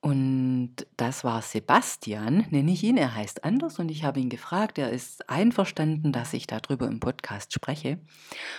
Und 0.00 0.76
das 0.96 1.24
war 1.24 1.42
Sebastian, 1.42 2.46
nenne 2.50 2.70
ich 2.70 2.84
ihn. 2.84 2.96
Er 2.96 3.16
heißt 3.16 3.42
anders 3.42 3.80
und 3.80 3.90
ich 3.90 4.04
habe 4.04 4.20
ihn 4.20 4.28
gefragt. 4.28 4.78
Er 4.78 4.90
ist 4.90 5.28
einverstanden, 5.28 6.12
dass 6.12 6.34
ich 6.34 6.46
darüber 6.46 6.86
im 6.86 7.00
Podcast 7.00 7.52
spreche. 7.52 7.98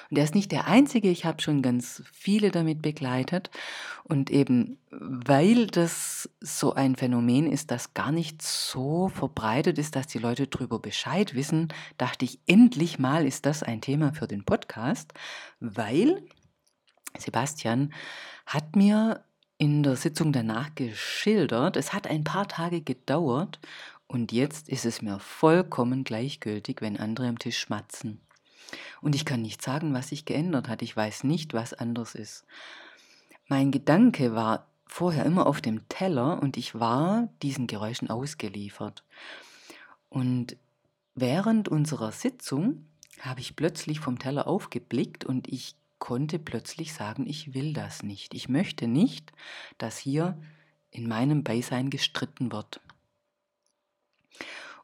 Und 0.09 0.17
er 0.17 0.25
ist 0.25 0.35
nicht 0.35 0.51
der 0.51 0.67
Einzige. 0.67 1.09
Ich 1.09 1.23
habe 1.23 1.41
schon 1.41 1.61
ganz 1.61 2.03
viele 2.11 2.51
damit 2.51 2.81
begleitet. 2.81 3.51
Und 4.03 4.31
eben 4.31 4.79
weil 4.91 5.67
das 5.67 6.29
so 6.41 6.73
ein 6.73 6.95
Phänomen 6.95 7.49
ist, 7.51 7.71
das 7.71 7.93
gar 7.93 8.11
nicht 8.11 8.41
so 8.41 9.07
verbreitet 9.07 9.77
ist, 9.77 9.95
dass 9.95 10.07
die 10.07 10.17
Leute 10.17 10.47
darüber 10.47 10.79
Bescheid 10.79 11.35
wissen, 11.35 11.67
dachte 11.97 12.25
ich, 12.25 12.39
endlich 12.47 12.99
mal 12.99 13.25
ist 13.25 13.45
das 13.45 13.63
ein 13.63 13.81
Thema 13.81 14.13
für 14.13 14.27
den 14.27 14.43
Podcast, 14.43 15.13
weil 15.59 16.23
Sebastian 17.17 17.93
hat 18.45 18.75
mir 18.75 19.23
in 19.59 19.83
der 19.83 19.97
Sitzung 19.97 20.31
danach 20.31 20.73
geschildert. 20.73 21.75
Es 21.75 21.93
hat 21.93 22.07
ein 22.07 22.23
paar 22.23 22.47
Tage 22.47 22.81
gedauert 22.81 23.59
und 24.07 24.31
jetzt 24.31 24.69
ist 24.69 24.85
es 24.85 25.01
mir 25.01 25.19
vollkommen 25.19 26.03
gleichgültig, 26.03 26.81
wenn 26.81 26.97
andere 26.97 27.27
am 27.27 27.37
Tisch 27.37 27.59
schmatzen. 27.59 28.21
Und 29.01 29.15
ich 29.15 29.25
kann 29.25 29.41
nicht 29.41 29.61
sagen, 29.61 29.93
was 29.93 30.09
sich 30.09 30.25
geändert 30.25 30.69
hat. 30.69 30.81
Ich 30.81 30.95
weiß 30.95 31.25
nicht, 31.25 31.53
was 31.53 31.73
anders 31.73 32.15
ist. 32.15 32.45
Mein 33.47 33.71
Gedanke 33.71 34.33
war 34.33 34.65
vorher 34.85 35.25
immer 35.25 35.45
auf 35.45 35.59
dem 35.59 35.87
Teller 35.89 36.41
und 36.41 36.55
ich 36.55 36.79
war 36.79 37.27
diesen 37.41 37.67
Geräuschen 37.67 38.09
ausgeliefert. 38.09 39.03
Und 40.07 40.55
während 41.15 41.67
unserer 41.67 42.13
Sitzung 42.13 42.85
habe 43.19 43.41
ich 43.41 43.57
plötzlich 43.57 43.99
vom 43.99 44.19
Teller 44.19 44.47
aufgeblickt 44.47 45.25
und 45.25 45.49
ich 45.49 45.75
konnte 45.99 46.39
plötzlich 46.39 46.93
sagen, 46.93 47.27
ich 47.27 47.53
will 47.53 47.73
das 47.73 48.03
nicht. 48.03 48.33
Ich 48.33 48.49
möchte 48.49 48.87
nicht, 48.87 49.31
dass 49.77 49.97
hier 49.97 50.41
in 50.91 51.07
meinem 51.07 51.43
Beisein 51.43 51.89
gestritten 51.89 52.51
wird. 52.51 52.81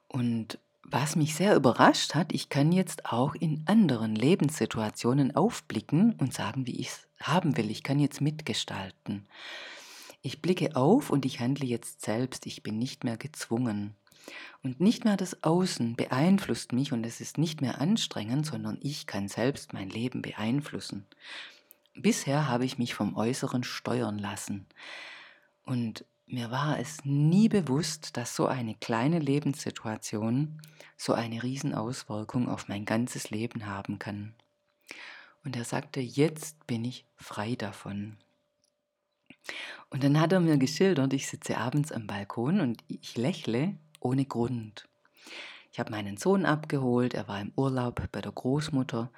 Und 0.08 0.60
was 0.84 1.16
mich 1.16 1.34
sehr 1.34 1.56
überrascht 1.56 2.14
hat, 2.14 2.32
ich 2.32 2.50
kann 2.50 2.72
jetzt 2.72 3.08
auch 3.08 3.34
in 3.34 3.64
anderen 3.66 4.16
Lebenssituationen 4.16 5.36
aufblicken 5.36 6.14
und 6.14 6.34
sagen, 6.34 6.68
wie 6.68 6.80
ich 6.80 6.90
es 6.90 7.08
haben 7.20 7.58
will. 7.58 7.72
Ich 7.72 7.82
kann 7.82 8.00
jetzt 8.00 8.22
mitgestalten. 8.22 9.28
Ich 10.22 10.42
blicke 10.42 10.76
auf 10.76 11.10
und 11.10 11.26
ich 11.26 11.40
handle 11.40 11.66
jetzt 11.66 12.02
selbst. 12.02 12.46
Ich 12.46 12.62
bin 12.62 12.78
nicht 12.78 13.04
mehr 13.04 13.18
gezwungen. 13.18 13.96
Und 14.64 14.80
nicht 14.80 15.06
mehr 15.06 15.18
das 15.18 15.44
Außen 15.44 15.96
beeinflusst 15.96 16.74
mich 16.74 16.92
und 16.92 17.06
es 17.06 17.22
ist 17.22 17.38
nicht 17.38 17.62
mehr 17.62 17.80
anstrengend, 17.80 18.46
sondern 18.46 18.80
ich 18.82 19.06
kann 19.06 19.28
selbst 19.28 19.74
mein 19.74 19.90
Leben 19.90 20.22
beeinflussen. 20.22 21.06
Bisher 21.94 22.48
habe 22.48 22.66
ich 22.66 22.78
mich 22.78 22.94
vom 22.96 23.16
Äußeren 23.16 23.64
steuern 23.64 24.18
lassen. 24.18 24.66
Und 25.64 26.06
mir 26.28 26.50
war 26.50 26.80
es 26.80 27.06
nie 27.06 27.50
bewusst, 27.50 28.18
dass 28.18 28.36
so 28.36 28.48
eine 28.48 28.76
kleine 28.76 29.20
Lebenssituation 29.20 30.60
so 30.98 31.14
eine 31.14 31.44
Riesenauswirkung 31.44 32.50
auf 32.50 32.68
mein 32.68 32.86
ganzes 32.86 33.30
Leben 33.30 33.68
haben 33.68 34.00
kann. 34.00 34.34
Und 35.44 35.56
er 35.56 35.64
sagte, 35.64 36.00
jetzt 36.00 36.66
bin 36.66 36.84
ich 36.84 37.06
frei 37.16 37.56
davon. 37.56 38.18
Und 39.90 40.04
dann 40.04 40.20
hat 40.20 40.34
er 40.34 40.40
mir 40.40 40.58
geschildert, 40.58 41.14
ich 41.14 41.28
sitze 41.28 41.58
abends 41.58 41.92
am 41.92 42.08
Balkon 42.08 42.60
und 42.60 42.84
ich 42.88 43.16
lächle 43.16 43.78
ohne 44.00 44.26
Grund. 44.26 44.88
Ich 45.72 45.80
habe 45.80 45.92
meinen 45.92 46.18
Sohn 46.18 46.46
abgeholt, 46.46 47.14
er 47.14 47.28
war 47.28 47.42
im 47.42 47.52
Urlaub 47.56 48.02
bei 48.12 48.22
der 48.22 48.32
Großmutter 48.32 49.12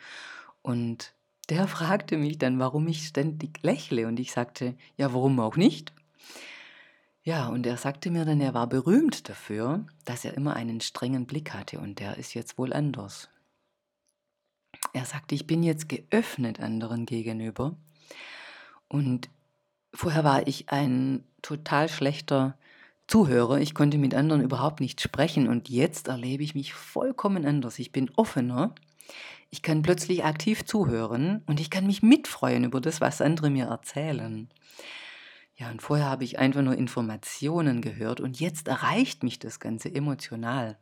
und 0.61 1.13
der 1.49 1.67
fragte 1.67 2.17
mich 2.17 2.37
dann, 2.37 2.59
warum 2.59 2.87
ich 2.87 3.07
ständig 3.07 3.61
lächle 3.63 4.07
und 4.07 4.19
ich 4.19 4.31
sagte, 4.31 4.75
ja, 4.97 5.13
warum 5.13 5.39
auch 5.39 5.55
nicht? 5.55 5.93
Ja, 7.23 7.49
und 7.49 7.65
er 7.65 7.77
sagte 7.77 8.09
mir 8.09 8.23
dann, 8.23 8.39
er 8.39 8.53
war 8.53 8.67
berühmt 8.67 9.27
dafür, 9.27 9.85
dass 10.05 10.23
er 10.23 10.35
immer 10.35 10.55
einen 10.55 10.79
strengen 10.79 11.25
Blick 11.25 11.53
hatte 11.53 11.79
und 11.79 11.99
der 11.99 12.17
ist 12.17 12.33
jetzt 12.33 12.57
wohl 12.57 12.71
anders. 12.71 13.29
Er 14.93 15.05
sagte, 15.05 15.35
ich 15.35 15.45
bin 15.45 15.61
jetzt 15.63 15.89
geöffnet 15.89 16.59
anderen 16.59 17.05
gegenüber 17.05 17.75
und 18.87 19.29
Vorher 19.93 20.23
war 20.23 20.47
ich 20.47 20.69
ein 20.69 21.23
total 21.41 21.89
schlechter 21.89 22.55
Zuhörer. 23.07 23.59
Ich 23.59 23.73
konnte 23.73 23.97
mit 23.97 24.13
anderen 24.13 24.41
überhaupt 24.41 24.81
nicht 24.81 24.99
sprechen 25.01 25.47
und 25.47 25.69
jetzt 25.69 26.09
erlebe 26.09 26.43
ich 26.43 26.55
mich 26.55 26.73
vollkommen 26.73 27.45
anders. 27.45 27.79
Ich 27.79 27.91
bin 27.91 28.11
offener. 28.15 28.75
Ich 29.49 29.61
kann 29.61 29.81
plötzlich 29.81 30.25
aktiv 30.25 30.65
zuhören 30.65 31.41
und 31.45 31.61
ich 31.61 31.69
kann 31.69 31.87
mich 31.87 32.03
mitfreuen 32.03 32.65
über 32.65 32.81
das, 32.81 32.99
was 32.99 33.21
andere 33.21 33.49
mir 33.49 33.65
erzählen. 33.65 34.49
Ja, 35.55 35.71
und 35.71 35.81
vorher 35.81 36.07
habe 36.07 36.25
ich 36.25 36.37
einfach 36.37 36.61
nur 36.61 36.75
Informationen 36.75 37.81
gehört 37.81 38.19
und 38.19 38.39
jetzt 38.39 38.67
erreicht 38.67 39.23
mich 39.23 39.39
das 39.39 39.59
Ganze 39.59 39.93
emotional. 39.93 40.77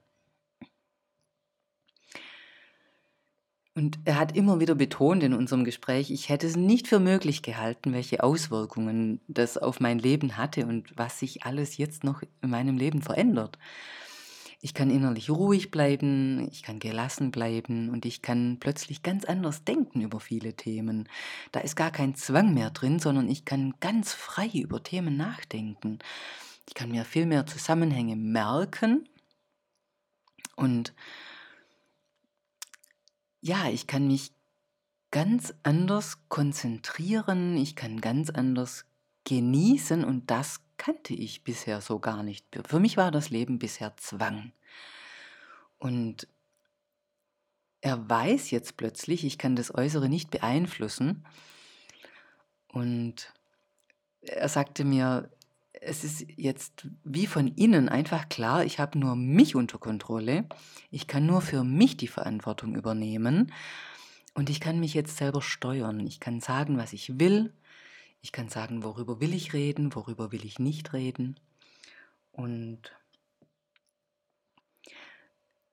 Und 3.78 4.00
er 4.06 4.18
hat 4.18 4.38
immer 4.38 4.62
wieder 4.62 4.74
betont 4.74 5.22
in 5.22 5.34
unserem 5.34 5.66
Gespräch, 5.66 6.10
ich 6.10 6.30
hätte 6.30 6.48
es 6.48 6.56
nicht 6.56 6.88
für 6.88 7.00
möglich 7.00 7.42
gehalten, 7.42 7.92
welche 7.92 8.24
Auswirkungen 8.24 9.20
das 9.28 9.58
auf 9.58 9.82
mein 9.82 10.00
Leben 10.00 10.38
hatte 10.38 10.66
und 10.66 10.98
was 10.98 11.20
sich 11.20 11.44
alles 11.44 11.76
jetzt 11.76 12.06
noch 12.06 12.22
in 12.42 12.50
meinem 12.50 12.78
Leben 12.78 13.02
verändert. 13.02 13.60
Ich 14.62 14.74
kann 14.74 14.90
innerlich 14.90 15.30
ruhig 15.30 15.72
bleiben, 15.72 16.48
ich 16.50 16.64
kann 16.64 16.80
gelassen 16.80 17.32
bleiben 17.32 17.90
und 17.90 18.06
ich 18.06 18.22
kann 18.22 18.58
plötzlich 18.62 19.04
ganz 19.04 19.26
anders 19.26 19.66
denken 19.66 20.00
über 20.00 20.22
viele 20.22 20.54
Themen. 20.56 21.10
Da 21.52 21.60
ist 21.60 21.76
gar 21.76 21.92
kein 21.92 22.16
Zwang 22.16 22.54
mehr 22.54 22.70
drin, 22.70 23.00
sondern 23.00 23.30
ich 23.30 23.44
kann 23.44 23.74
ganz 23.82 24.14
frei 24.14 24.48
über 24.48 24.82
Themen 24.84 25.18
nachdenken. 25.18 26.00
Ich 26.66 26.76
kann 26.76 26.92
mir 26.92 27.04
viel 27.04 27.26
mehr 27.26 27.46
Zusammenhänge 27.46 28.16
merken 28.16 29.10
und 30.56 30.94
ja, 33.46 33.70
ich 33.70 33.86
kann 33.86 34.08
mich 34.08 34.32
ganz 35.12 35.54
anders 35.62 36.18
konzentrieren, 36.30 37.56
ich 37.58 37.76
kann 37.76 38.02
ganz 38.02 38.32
anders 38.32 38.86
genießen 39.24 40.04
und 40.04 40.32
das 40.32 40.62
kannte 40.78 41.14
ich 41.14 41.44
bisher 41.44 41.80
so 41.80 42.00
gar 42.00 42.24
nicht. 42.24 42.48
Für 42.66 42.80
mich 42.80 42.98
war 42.98 43.12
das 43.12 43.30
Leben 43.30 43.60
bisher 43.60 43.96
Zwang. 43.98 44.52
Und 45.78 46.28
er 47.82 48.10
weiß 48.10 48.50
jetzt 48.50 48.78
plötzlich, 48.78 49.24
ich 49.24 49.38
kann 49.38 49.56
das 49.56 49.74
Äußere 49.74 50.10
nicht 50.10 50.32
beeinflussen. 50.32 51.24
Und 52.70 53.32
er 54.22 54.50
sagte 54.50 54.84
mir, 54.84 55.30
es 55.86 56.04
ist 56.04 56.26
jetzt 56.36 56.88
wie 57.04 57.28
von 57.28 57.48
innen 57.48 57.90
einfach 57.90 58.28
klar, 58.28 58.66
ich 58.66 58.80
habe 58.80 58.98
nur 58.98 59.16
mich 59.16 59.56
unter 59.56 59.78
Kontrolle, 59.78 60.46
ich 60.92 61.08
kann 61.08 61.26
nur 61.26 61.42
für 61.42 61.64
mich 61.64 61.96
die 61.98 62.08
Verantwortung 62.08 62.76
übernehmen 62.76 63.52
und 64.34 64.50
ich 64.50 64.60
kann 64.60 64.80
mich 64.80 64.94
jetzt 64.94 65.18
selber 65.18 65.42
steuern. 65.42 66.00
Ich 66.00 66.20
kann 66.20 66.42
sagen, 66.42 66.78
was 66.78 66.94
ich 66.94 67.20
will, 67.20 67.54
ich 68.22 68.32
kann 68.32 68.50
sagen, 68.50 68.84
worüber 68.84 69.20
will 69.22 69.34
ich 69.34 69.54
reden, 69.54 69.94
worüber 69.96 70.32
will 70.32 70.44
ich 70.44 70.60
nicht 70.60 70.94
reden. 70.94 71.40
Und 72.32 72.80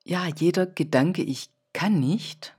ja, 0.04 0.26
jeder 0.26 0.66
Gedanke, 0.66 1.22
ich 1.22 1.50
kann 1.72 1.98
nicht, 1.98 2.54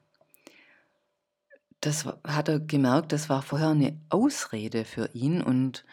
das 1.81 2.05
hat 2.05 2.47
er 2.47 2.59
gemerkt, 2.59 3.11
das 3.11 3.29
war 3.29 3.41
vorher 3.41 3.69
eine 3.69 3.99
Ausrede 4.09 4.85
für 4.85 5.09
ihn 5.13 5.41
und 5.41 5.85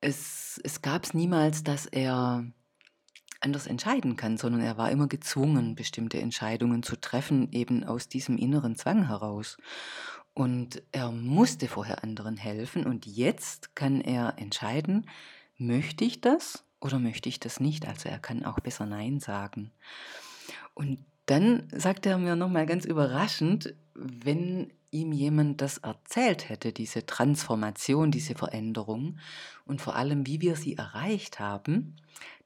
es, 0.00 0.60
es 0.64 0.82
gab 0.82 1.04
es 1.04 1.14
niemals, 1.14 1.64
dass 1.64 1.86
er 1.86 2.44
anders 3.40 3.66
entscheiden 3.66 4.16
kann, 4.16 4.36
sondern 4.36 4.62
er 4.62 4.78
war 4.78 4.90
immer 4.90 5.08
gezwungen, 5.08 5.74
bestimmte 5.74 6.20
Entscheidungen 6.20 6.82
zu 6.82 6.96
treffen, 6.96 7.52
eben 7.52 7.84
aus 7.84 8.08
diesem 8.08 8.38
inneren 8.38 8.76
Zwang 8.76 9.06
heraus. 9.06 9.56
Und 10.34 10.82
er 10.92 11.12
musste 11.12 11.68
vorher 11.68 12.02
anderen 12.02 12.36
helfen 12.36 12.84
und 12.84 13.06
jetzt 13.06 13.74
kann 13.74 14.00
er 14.00 14.34
entscheiden, 14.36 15.08
möchte 15.56 16.04
ich 16.04 16.20
das 16.20 16.64
oder 16.80 16.98
möchte 16.98 17.28
ich 17.28 17.40
das 17.40 17.60
nicht? 17.60 17.88
Also 17.88 18.08
er 18.08 18.18
kann 18.18 18.44
auch 18.44 18.60
besser 18.60 18.86
Nein 18.86 19.20
sagen. 19.20 19.70
Und 20.74 21.04
dann 21.24 21.68
sagt 21.72 22.06
er 22.06 22.18
mir 22.18 22.36
nochmal 22.36 22.66
ganz 22.66 22.84
überraschend, 22.84 23.74
wenn 23.94 24.72
ihm 25.00 25.12
jemand 25.12 25.60
das 25.60 25.78
erzählt 25.78 26.48
hätte, 26.48 26.72
diese 26.72 27.06
Transformation, 27.06 28.10
diese 28.10 28.34
Veränderung 28.34 29.18
und 29.64 29.80
vor 29.80 29.96
allem, 29.96 30.26
wie 30.26 30.40
wir 30.40 30.56
sie 30.56 30.76
erreicht 30.76 31.38
haben, 31.40 31.96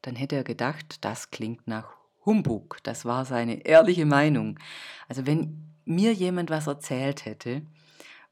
dann 0.01 0.15
hätte 0.15 0.35
er 0.35 0.43
gedacht, 0.43 1.03
das 1.05 1.31
klingt 1.31 1.67
nach 1.67 1.95
Humbug. 2.25 2.77
Das 2.83 3.05
war 3.05 3.25
seine 3.25 3.65
ehrliche 3.65 4.05
Meinung. 4.05 4.59
Also 5.07 5.25
wenn 5.25 5.73
mir 5.85 6.13
jemand 6.13 6.49
was 6.49 6.67
erzählt 6.67 7.25
hätte, 7.25 7.63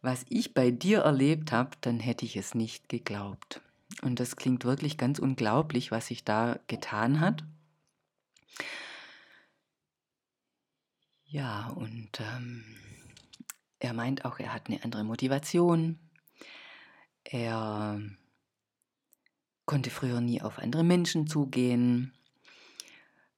was 0.02 0.26
ich 0.30 0.54
bei 0.54 0.72
dir 0.72 1.00
erlebt 1.00 1.52
habe, 1.52 1.72
dann 1.82 2.00
hätte 2.00 2.26
ich 2.26 2.38
es 2.38 2.56
nicht 2.56 2.90
geglaubt. 2.90 3.62
Und 4.02 4.20
das 4.20 4.36
klingt 4.36 4.64
wirklich 4.64 4.98
ganz 4.98 5.20
unglaublich, 5.20 5.92
was 5.92 6.08
sich 6.08 6.24
da 6.24 6.60
getan 6.68 7.20
hat. 7.20 7.44
Ja, 11.26 11.70
und 11.76 12.20
ähm, 12.20 12.64
er 13.80 13.94
meint 13.94 14.26
auch, 14.26 14.40
er 14.40 14.54
hat 14.54 14.68
eine 14.68 14.84
andere 14.84 15.04
Motivation. 15.04 16.00
Er 17.24 18.00
konnte 19.66 19.90
früher 19.90 20.22
nie 20.22 20.42
auf 20.42 20.60
andere 20.60 20.84
Menschen 20.84 21.28
zugehen. 21.28 22.14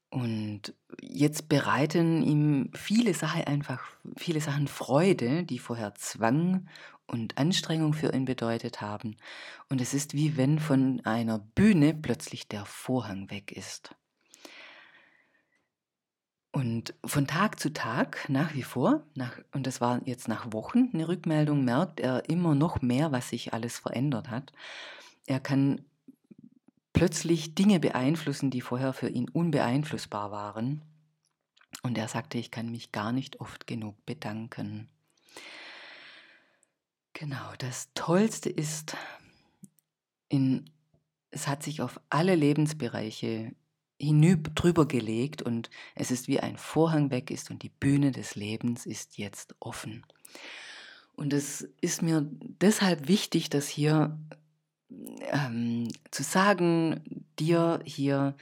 Und 0.10 0.74
jetzt 1.02 1.48
bereiten 1.48 2.22
ihm 2.22 2.70
viele 2.74 3.14
Sachen 3.14 3.44
einfach, 3.46 3.82
viele 4.18 4.42
Sachen 4.42 4.68
Freude, 4.68 5.44
die 5.44 5.60
vorher 5.60 5.94
Zwang 5.96 6.68
und 7.08 7.38
Anstrengung 7.38 7.94
für 7.94 8.14
ihn 8.14 8.26
bedeutet 8.26 8.82
haben. 8.82 9.18
Und 9.70 9.80
es 9.80 9.94
ist 9.94 10.14
wie 10.14 10.38
wenn 10.38 10.60
von 10.60 11.02
einer 11.06 11.40
Bühne 11.40 11.94
plötzlich 11.94 12.48
der 12.48 12.66
Vorhang 12.66 13.30
weg 13.30 13.52
ist. 13.52 13.96
Und 16.52 16.94
von 17.06 17.28
Tag 17.28 17.60
zu 17.60 17.72
Tag, 17.72 18.28
nach 18.28 18.54
wie 18.54 18.64
vor, 18.64 19.04
nach, 19.16 19.40
und 19.54 19.68
das 19.68 19.80
war 19.80 20.02
jetzt 20.06 20.28
nach 20.28 20.52
Wochen 20.52 20.90
eine 20.94 21.08
Rückmeldung, 21.08 21.64
merkt 21.64 22.02
er 22.02 22.30
immer 22.30 22.56
noch 22.56 22.82
mehr, 22.82 23.14
was 23.14 23.30
sich 23.30 23.54
alles 23.54 23.80
verändert 23.80 24.30
hat. 24.30 24.52
Er 25.26 25.40
kann 25.40 25.86
plötzlich 26.92 27.56
Dinge 27.56 27.80
beeinflussen, 27.80 28.52
die 28.52 28.60
vorher 28.60 28.92
für 28.92 29.08
ihn 29.08 29.30
unbeeinflussbar 29.30 30.32
waren. 30.32 30.82
Und 31.84 31.98
er 31.98 32.10
sagte, 32.10 32.38
ich 32.38 32.52
kann 32.52 32.70
mich 32.70 32.92
gar 32.92 33.14
nicht 33.14 33.40
oft 33.40 33.66
genug 33.66 34.06
bedanken. 34.06 34.90
Genau, 37.14 37.54
das 37.60 37.90
Tollste 37.94 38.50
ist, 38.50 38.98
in, 40.28 40.70
es 41.30 41.48
hat 41.48 41.64
sich 41.64 41.82
auf 41.82 42.00
alle 42.10 42.36
Lebensbereiche 42.36 43.56
hinüber 44.02 44.52
drüber 44.52 44.88
gelegt 44.88 45.42
und 45.42 45.70
es 45.96 46.12
ist 46.12 46.28
wie 46.28 46.40
ein 46.40 46.58
Vorhang 46.58 47.12
weg 47.12 47.30
ist 47.32 47.52
und 47.52 47.64
die 47.64 47.70
Bühne 47.70 48.12
des 48.12 48.36
Lebens 48.36 48.86
ist 48.86 49.18
jetzt 49.18 49.56
offen. 49.60 50.06
Und 51.14 51.34
es 51.34 51.70
ist 51.82 52.02
mir 52.02 52.26
deshalb 52.30 53.08
wichtig, 53.08 53.50
das 53.50 53.68
hier 53.68 54.18
ähm, 55.32 55.88
zu 56.10 56.24
sagen, 56.24 57.28
dir 57.38 57.80
hier 57.86 58.36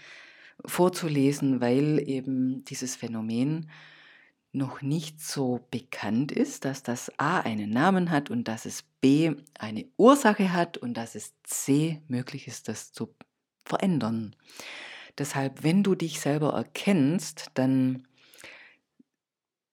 vorzulesen, 0.66 1.62
weil 1.62 2.02
eben 2.08 2.64
dieses 2.66 2.96
Phänomen 2.96 3.70
noch 4.52 4.82
nicht 4.82 5.22
so 5.22 5.68
bekannt 5.72 6.32
ist, 6.32 6.66
dass 6.66 6.82
das 6.82 7.12
A 7.20 7.40
einen 7.42 7.70
Namen 7.70 8.10
hat 8.10 8.30
und 8.30 8.48
dass 8.48 8.66
es 8.66 8.84
B 9.02 9.36
eine 9.58 9.86
Ursache 9.98 10.54
hat 10.54 10.78
und 10.78 10.96
dass 10.96 11.16
es 11.16 11.34
C 11.44 12.02
möglich 12.08 12.48
ist, 12.48 12.68
das 12.68 12.92
zu 12.92 13.14
verändern. 13.66 14.36
Deshalb, 15.20 15.64
wenn 15.64 15.84
du 15.84 15.96
dich 15.96 16.20
selber 16.20 16.54
erkennst, 16.54 17.48
dann 17.54 18.08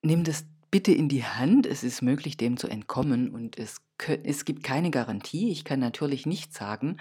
nimm 0.03 0.25
das 0.25 0.45
bitte 0.71 0.93
in 0.93 1.09
die 1.09 1.25
Hand. 1.25 1.67
Es 1.67 1.85
ist 1.85 2.03
möglich, 2.03 2.37
dem 2.37 2.57
zu 2.57 2.69
entkommen 2.69 3.31
und 3.31 3.59
es, 3.59 3.81
es 4.25 4.45
gibt 4.45 4.63
keine 4.63 4.91
Garantie. 4.91 5.51
Ich 5.51 5.65
kann 5.65 5.81
natürlich 5.81 6.27
nicht 6.27 6.53
sagen, 6.53 6.99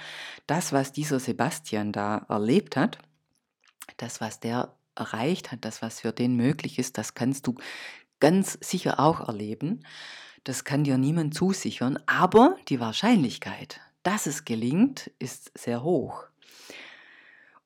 das, 0.47 0.71
was 0.71 0.91
dieser 0.91 1.19
Sebastian 1.19 1.91
da 1.91 2.25
erlebt 2.29 2.77
hat, 2.77 2.99
das, 3.97 4.21
was 4.21 4.39
der 4.39 4.75
erreicht 4.95 5.51
hat, 5.51 5.65
das, 5.65 5.81
was 5.81 6.01
für 6.01 6.13
den 6.13 6.35
möglich 6.35 6.79
ist, 6.79 6.97
das 6.97 7.15
kannst 7.15 7.47
du 7.47 7.55
ganz 8.19 8.57
sicher 8.61 8.99
auch 8.99 9.27
erleben. 9.27 9.83
Das 10.43 10.63
kann 10.63 10.83
dir 10.83 10.97
niemand 10.97 11.33
zusichern, 11.33 11.99
aber 12.05 12.55
die 12.69 12.79
Wahrscheinlichkeit, 12.79 13.81
dass 14.03 14.27
es 14.27 14.45
gelingt, 14.45 15.11
ist 15.19 15.51
sehr 15.57 15.83
hoch. 15.83 16.27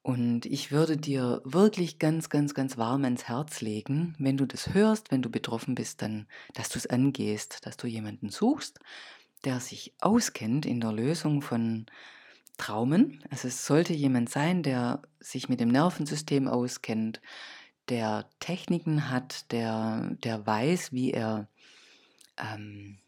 Und 0.02 0.46
ich 0.46 0.72
würde 0.72 0.96
dir 0.96 1.42
wirklich 1.44 2.00
ganz, 2.00 2.30
ganz, 2.30 2.54
ganz 2.54 2.78
warm 2.78 3.04
ins 3.04 3.28
Herz 3.28 3.62
legen, 3.62 4.16
wenn 4.18 4.38
du 4.38 4.46
das 4.46 4.74
hörst, 4.74 5.12
wenn 5.12 5.22
du 5.22 5.30
betroffen 5.30 5.76
bist, 5.76 6.02
dann, 6.02 6.28
dass 6.54 6.70
du 6.70 6.80
es 6.80 6.88
angehst, 6.88 7.66
dass 7.66 7.76
du 7.76 7.86
jemanden 7.88 8.30
suchst, 8.30 8.80
der 9.44 9.60
sich 9.60 9.94
auskennt 10.00 10.66
in 10.66 10.80
der 10.80 10.94
Lösung 10.94 11.42
von 11.42 11.86
Traumen. 12.58 13.24
Also 13.30 13.48
es 13.50 13.66
sollte 13.66 13.94
jemand 13.94 14.30
sein, 14.30 14.64
der 14.64 15.02
sich 15.20 15.50
mit 15.50 15.60
dem 15.60 15.70
Nervensystem 15.70 16.48
auskennt, 16.48 17.22
der 17.90 18.30
Techniken 18.40 19.10
hat, 19.10 19.52
der, 19.52 20.16
der 20.24 20.46
weiß, 20.46 20.94
wie 20.94 21.12
er 21.12 21.48
ähm, 22.38 23.00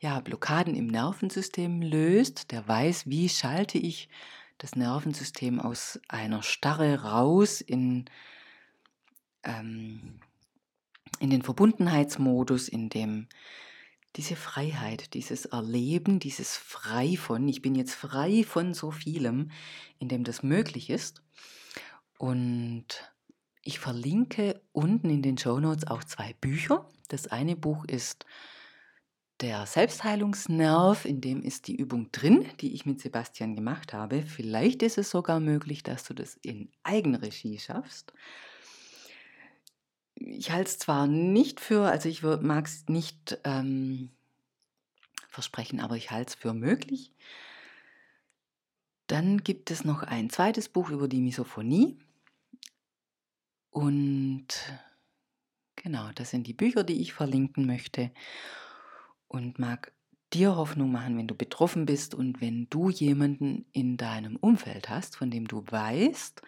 ja, 0.00 0.20
Blockaden 0.20 0.74
im 0.74 0.86
Nervensystem 0.86 1.82
löst, 1.82 2.50
der 2.50 2.66
weiß, 2.66 3.06
wie 3.06 3.28
schalte 3.28 3.78
ich 3.78 4.08
das 4.60 4.76
Nervensystem 4.76 5.58
aus 5.58 5.98
einer 6.08 6.42
Starre 6.42 7.02
raus 7.02 7.62
in, 7.62 8.04
ähm, 9.42 10.20
in 11.18 11.30
den 11.30 11.42
Verbundenheitsmodus, 11.42 12.68
in 12.68 12.90
dem 12.90 13.26
diese 14.16 14.36
Freiheit, 14.36 15.14
dieses 15.14 15.46
Erleben, 15.46 16.18
dieses 16.18 16.56
frei 16.56 17.16
von, 17.16 17.48
ich 17.48 17.62
bin 17.62 17.74
jetzt 17.74 17.94
frei 17.94 18.44
von 18.44 18.74
so 18.74 18.90
vielem, 18.90 19.50
in 19.98 20.08
dem 20.08 20.24
das 20.24 20.42
möglich 20.42 20.90
ist. 20.90 21.22
Und 22.18 22.86
ich 23.62 23.78
verlinke 23.78 24.60
unten 24.72 25.08
in 25.08 25.22
den 25.22 25.38
Show 25.38 25.58
Notes 25.58 25.86
auch 25.86 26.04
zwei 26.04 26.34
Bücher. 26.34 26.86
Das 27.08 27.28
eine 27.28 27.56
Buch 27.56 27.84
ist 27.86 28.26
der 29.40 29.64
Selbstheilungsnerv, 29.66 31.04
in 31.04 31.20
dem 31.20 31.42
ist 31.42 31.66
die 31.66 31.76
Übung 31.76 32.12
drin, 32.12 32.46
die 32.60 32.74
ich 32.74 32.84
mit 32.84 33.00
Sebastian 33.00 33.56
gemacht 33.56 33.92
habe. 33.92 34.22
Vielleicht 34.22 34.82
ist 34.82 34.98
es 34.98 35.10
sogar 35.10 35.40
möglich, 35.40 35.82
dass 35.82 36.04
du 36.04 36.14
das 36.14 36.36
in 36.42 36.70
Eigenregie 36.82 37.58
schaffst. 37.58 38.12
Ich 40.14 40.50
halte 40.50 40.68
es 40.68 40.78
zwar 40.78 41.06
nicht 41.06 41.60
für, 41.60 41.90
also 41.90 42.08
ich 42.08 42.22
mag 42.22 42.66
es 42.66 42.88
nicht 42.88 43.38
ähm, 43.44 44.10
versprechen, 45.28 45.80
aber 45.80 45.96
ich 45.96 46.10
halte 46.10 46.30
es 46.30 46.34
für 46.34 46.52
möglich. 46.52 47.12
Dann 49.06 49.38
gibt 49.38 49.70
es 49.70 49.84
noch 49.84 50.02
ein 50.02 50.28
zweites 50.28 50.68
Buch 50.68 50.90
über 50.90 51.08
die 51.08 51.22
Misophonie. 51.22 51.98
Und 53.70 54.48
genau, 55.76 56.10
das 56.14 56.30
sind 56.30 56.46
die 56.46 56.52
Bücher, 56.52 56.84
die 56.84 57.00
ich 57.00 57.14
verlinken 57.14 57.66
möchte 57.66 58.10
und 59.30 59.60
mag 59.60 59.92
dir 60.32 60.56
Hoffnung 60.56 60.90
machen, 60.90 61.16
wenn 61.16 61.28
du 61.28 61.34
betroffen 61.34 61.86
bist 61.86 62.14
und 62.14 62.40
wenn 62.40 62.68
du 62.68 62.90
jemanden 62.90 63.64
in 63.72 63.96
deinem 63.96 64.36
Umfeld 64.36 64.88
hast, 64.88 65.16
von 65.16 65.30
dem 65.30 65.46
du 65.46 65.64
weißt, 65.66 66.42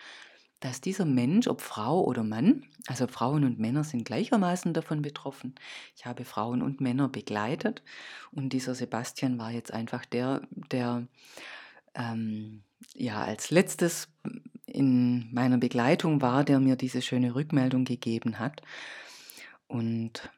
dass 0.58 0.80
dieser 0.80 1.04
Mensch, 1.04 1.46
ob 1.46 1.60
Frau 1.60 2.04
oder 2.04 2.24
Mann, 2.24 2.64
also 2.86 3.06
Frauen 3.06 3.44
und 3.44 3.58
Männer 3.58 3.84
sind 3.84 4.04
gleichermaßen 4.04 4.74
davon 4.74 5.00
betroffen. 5.00 5.54
Ich 5.96 6.06
habe 6.06 6.24
Frauen 6.24 6.60
und 6.60 6.80
Männer 6.80 7.08
begleitet 7.08 7.82
und 8.32 8.52
dieser 8.52 8.74
Sebastian 8.74 9.38
war 9.38 9.52
jetzt 9.52 9.72
einfach 9.72 10.04
der, 10.04 10.42
der 10.70 11.06
ähm, 11.94 12.62
ja 12.94 13.22
als 13.22 13.50
letztes 13.50 14.08
in 14.66 15.32
meiner 15.32 15.58
Begleitung 15.58 16.20
war, 16.20 16.44
der 16.44 16.58
mir 16.58 16.76
diese 16.76 17.02
schöne 17.02 17.34
Rückmeldung 17.34 17.84
gegeben 17.84 18.38
hat. 18.38 18.62
Und 19.66 20.30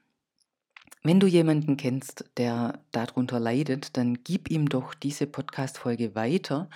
wenn 1.04 1.20
du 1.20 1.26
jemanden 1.26 1.76
kennst, 1.76 2.24
der 2.38 2.80
darunter 2.90 3.38
leidet, 3.38 3.96
dann 3.96 4.24
gib 4.24 4.50
ihm 4.50 4.70
doch 4.70 4.94
diese 4.94 5.26
Podcast-Folge 5.26 6.14
weiter, 6.14 6.70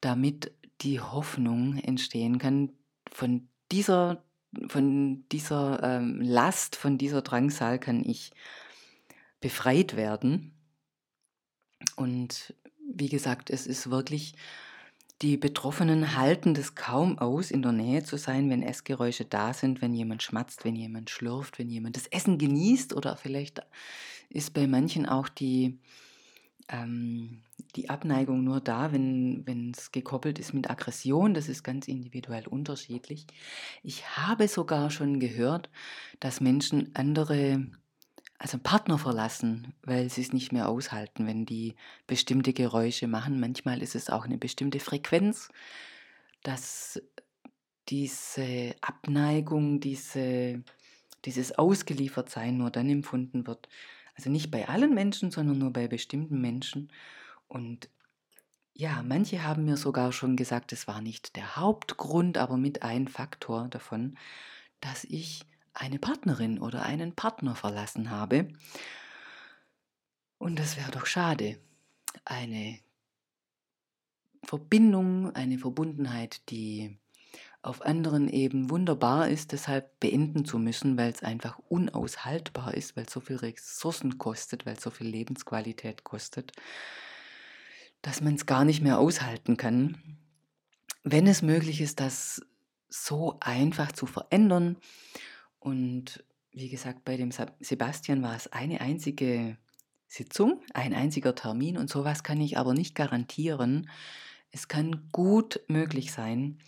damit 0.00 0.52
die 0.80 0.98
Hoffnung 0.98 1.76
entstehen 1.76 2.38
kann, 2.38 2.72
von 3.12 3.48
dieser, 3.70 4.24
von 4.68 5.26
dieser 5.30 5.82
ähm, 5.82 6.22
Last, 6.22 6.74
von 6.74 6.96
dieser 6.96 7.20
Drangsal 7.20 7.78
kann 7.78 8.02
ich 8.02 8.32
befreit 9.40 9.94
werden. 9.94 10.52
Und 11.96 12.54
wie 12.94 13.10
gesagt, 13.10 13.50
es 13.50 13.66
ist 13.66 13.90
wirklich 13.90 14.34
die 15.22 15.36
Betroffenen 15.36 16.16
halten 16.16 16.54
das 16.54 16.74
kaum 16.74 17.18
aus, 17.18 17.50
in 17.50 17.62
der 17.62 17.72
Nähe 17.72 18.02
zu 18.02 18.16
sein, 18.16 18.48
wenn 18.48 18.62
Essgeräusche 18.62 19.26
da 19.26 19.52
sind, 19.52 19.82
wenn 19.82 19.92
jemand 19.92 20.22
schmatzt, 20.22 20.64
wenn 20.64 20.76
jemand 20.76 21.10
schlürft, 21.10 21.58
wenn 21.58 21.68
jemand 21.68 21.96
das 21.96 22.06
Essen 22.06 22.38
genießt 22.38 22.94
oder 22.94 23.16
vielleicht 23.16 23.62
ist 24.30 24.54
bei 24.54 24.66
manchen 24.66 25.06
auch 25.06 25.28
die, 25.28 25.78
ähm, 26.68 27.42
die 27.76 27.90
Abneigung 27.90 28.44
nur 28.44 28.60
da, 28.60 28.92
wenn 28.92 29.74
es 29.76 29.92
gekoppelt 29.92 30.38
ist 30.38 30.54
mit 30.54 30.70
Aggression. 30.70 31.34
Das 31.34 31.48
ist 31.48 31.62
ganz 31.62 31.86
individuell 31.86 32.46
unterschiedlich. 32.46 33.26
Ich 33.82 34.16
habe 34.16 34.48
sogar 34.48 34.90
schon 34.90 35.20
gehört, 35.20 35.68
dass 36.18 36.40
Menschen 36.40 36.94
andere 36.94 37.66
also 38.40 38.56
Partner 38.56 38.96
verlassen, 38.96 39.74
weil 39.82 40.08
sie 40.08 40.22
es 40.22 40.32
nicht 40.32 40.50
mehr 40.50 40.70
aushalten, 40.70 41.26
wenn 41.26 41.44
die 41.44 41.74
bestimmte 42.06 42.54
Geräusche 42.54 43.06
machen. 43.06 43.38
Manchmal 43.38 43.82
ist 43.82 43.94
es 43.94 44.08
auch 44.08 44.24
eine 44.24 44.38
bestimmte 44.38 44.80
Frequenz, 44.80 45.50
dass 46.42 47.02
diese 47.90 48.74
Abneigung, 48.80 49.80
diese, 49.80 50.64
dieses 51.26 51.58
Ausgeliefertsein 51.58 52.56
nur 52.56 52.70
dann 52.70 52.88
empfunden 52.88 53.46
wird. 53.46 53.68
Also 54.16 54.30
nicht 54.30 54.50
bei 54.50 54.70
allen 54.70 54.94
Menschen, 54.94 55.30
sondern 55.30 55.58
nur 55.58 55.70
bei 55.70 55.86
bestimmten 55.86 56.40
Menschen. 56.40 56.90
Und 57.46 57.90
ja, 58.72 59.02
manche 59.02 59.44
haben 59.44 59.66
mir 59.66 59.76
sogar 59.76 60.12
schon 60.12 60.36
gesagt, 60.36 60.72
es 60.72 60.88
war 60.88 61.02
nicht 61.02 61.36
der 61.36 61.56
Hauptgrund, 61.56 62.38
aber 62.38 62.56
mit 62.56 62.84
ein 62.84 63.06
Faktor 63.06 63.68
davon, 63.68 64.16
dass 64.80 65.04
ich 65.04 65.42
eine 65.74 65.98
Partnerin 65.98 66.58
oder 66.58 66.82
einen 66.82 67.14
Partner 67.14 67.54
verlassen 67.54 68.10
habe. 68.10 68.48
Und 70.38 70.58
das 70.58 70.76
wäre 70.76 70.90
doch 70.90 71.06
schade. 71.06 71.58
Eine 72.24 72.78
Verbindung, 74.42 75.34
eine 75.34 75.58
Verbundenheit, 75.58 76.48
die 76.50 76.98
auf 77.62 77.82
anderen 77.82 78.28
Ebenen 78.28 78.70
wunderbar 78.70 79.28
ist, 79.28 79.52
deshalb 79.52 80.00
beenden 80.00 80.46
zu 80.46 80.58
müssen, 80.58 80.96
weil 80.96 81.12
es 81.12 81.22
einfach 81.22 81.58
unaushaltbar 81.68 82.74
ist, 82.74 82.96
weil 82.96 83.04
es 83.04 83.12
so 83.12 83.20
viel 83.20 83.36
Ressourcen 83.36 84.16
kostet, 84.16 84.64
weil 84.64 84.76
es 84.76 84.82
so 84.82 84.90
viel 84.90 85.06
Lebensqualität 85.06 86.02
kostet, 86.02 86.52
dass 88.00 88.22
man 88.22 88.34
es 88.34 88.46
gar 88.46 88.64
nicht 88.64 88.80
mehr 88.80 88.98
aushalten 88.98 89.58
kann. 89.58 90.18
Wenn 91.04 91.26
es 91.26 91.42
möglich 91.42 91.82
ist, 91.82 92.00
das 92.00 92.40
so 92.88 93.36
einfach 93.40 93.92
zu 93.92 94.06
verändern 94.06 94.78
und 95.60 96.24
wie 96.52 96.68
gesagt, 96.68 97.04
bei 97.04 97.16
dem 97.16 97.30
Sebastian 97.60 98.22
war 98.22 98.34
es 98.34 98.48
eine 98.52 98.80
einzige 98.80 99.56
Sitzung, 100.08 100.62
ein 100.74 100.92
einziger 100.94 101.34
Termin 101.34 101.78
und 101.78 101.88
sowas 101.88 102.24
kann 102.24 102.40
ich 102.40 102.58
aber 102.58 102.74
nicht 102.74 102.96
garantieren. 102.96 103.88
Es 104.50 104.66
kann 104.66 105.08
gut 105.12 105.60
möglich 105.68 106.10
sein, 106.10 106.58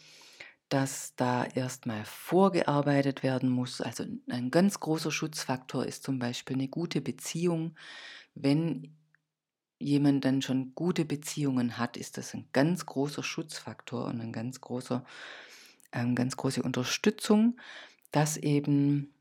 dass 0.68 1.14
da 1.16 1.44
erstmal 1.44 2.04
vorgearbeitet 2.04 3.22
werden 3.22 3.50
muss. 3.50 3.80
Also 3.80 4.04
ein 4.30 4.50
ganz 4.50 4.78
großer 4.78 5.10
Schutzfaktor 5.10 5.84
ist 5.84 6.04
zum 6.04 6.18
Beispiel 6.18 6.54
eine 6.54 6.68
gute 6.68 7.00
Beziehung. 7.00 7.74
Wenn 8.34 8.96
jemand 9.78 10.24
dann 10.24 10.40
schon 10.40 10.74
gute 10.74 11.04
Beziehungen 11.04 11.76
hat, 11.76 11.96
ist 11.96 12.16
das 12.16 12.32
ein 12.34 12.48
ganz 12.52 12.86
großer 12.86 13.24
Schutzfaktor 13.24 14.06
und 14.06 14.20
ein 14.20 14.32
ganz 14.32 14.60
großer, 14.60 15.04
eine 15.90 16.14
ganz 16.14 16.36
große 16.36 16.62
Unterstützung 16.62 17.58
dass 18.12 18.36
eben 18.36 19.12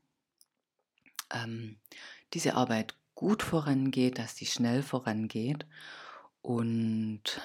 ähm, 1.32 1.76
diese 2.34 2.54
Arbeit 2.54 2.96
gut 3.14 3.42
vorangeht, 3.42 4.18
dass 4.18 4.36
sie 4.36 4.46
schnell 4.46 4.82
vorangeht 4.82 5.66
und 6.42 7.40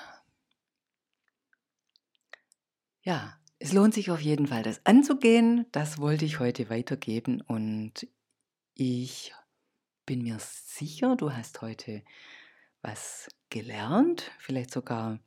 ja, 3.02 3.40
es 3.60 3.74
lohnt 3.74 3.94
sich 3.94 4.12
auf 4.12 4.20
jeden 4.20 4.48
Fall, 4.48 4.64
das 4.64 4.86
anzugehen. 4.86 5.66
Das 5.72 5.98
wollte 5.98 6.26
ich 6.26 6.40
heute 6.40 6.70
weitergeben 6.70 7.42
und 7.42 8.08
ich 8.76 9.34
bin 10.06 10.24
mir 10.24 10.38
sicher, 10.40 11.16
du 11.16 11.34
hast 11.34 11.62
heute 11.62 12.04
was 12.82 13.30
gelernt, 13.50 14.32
vielleicht 14.40 14.72
sogar 14.72 15.20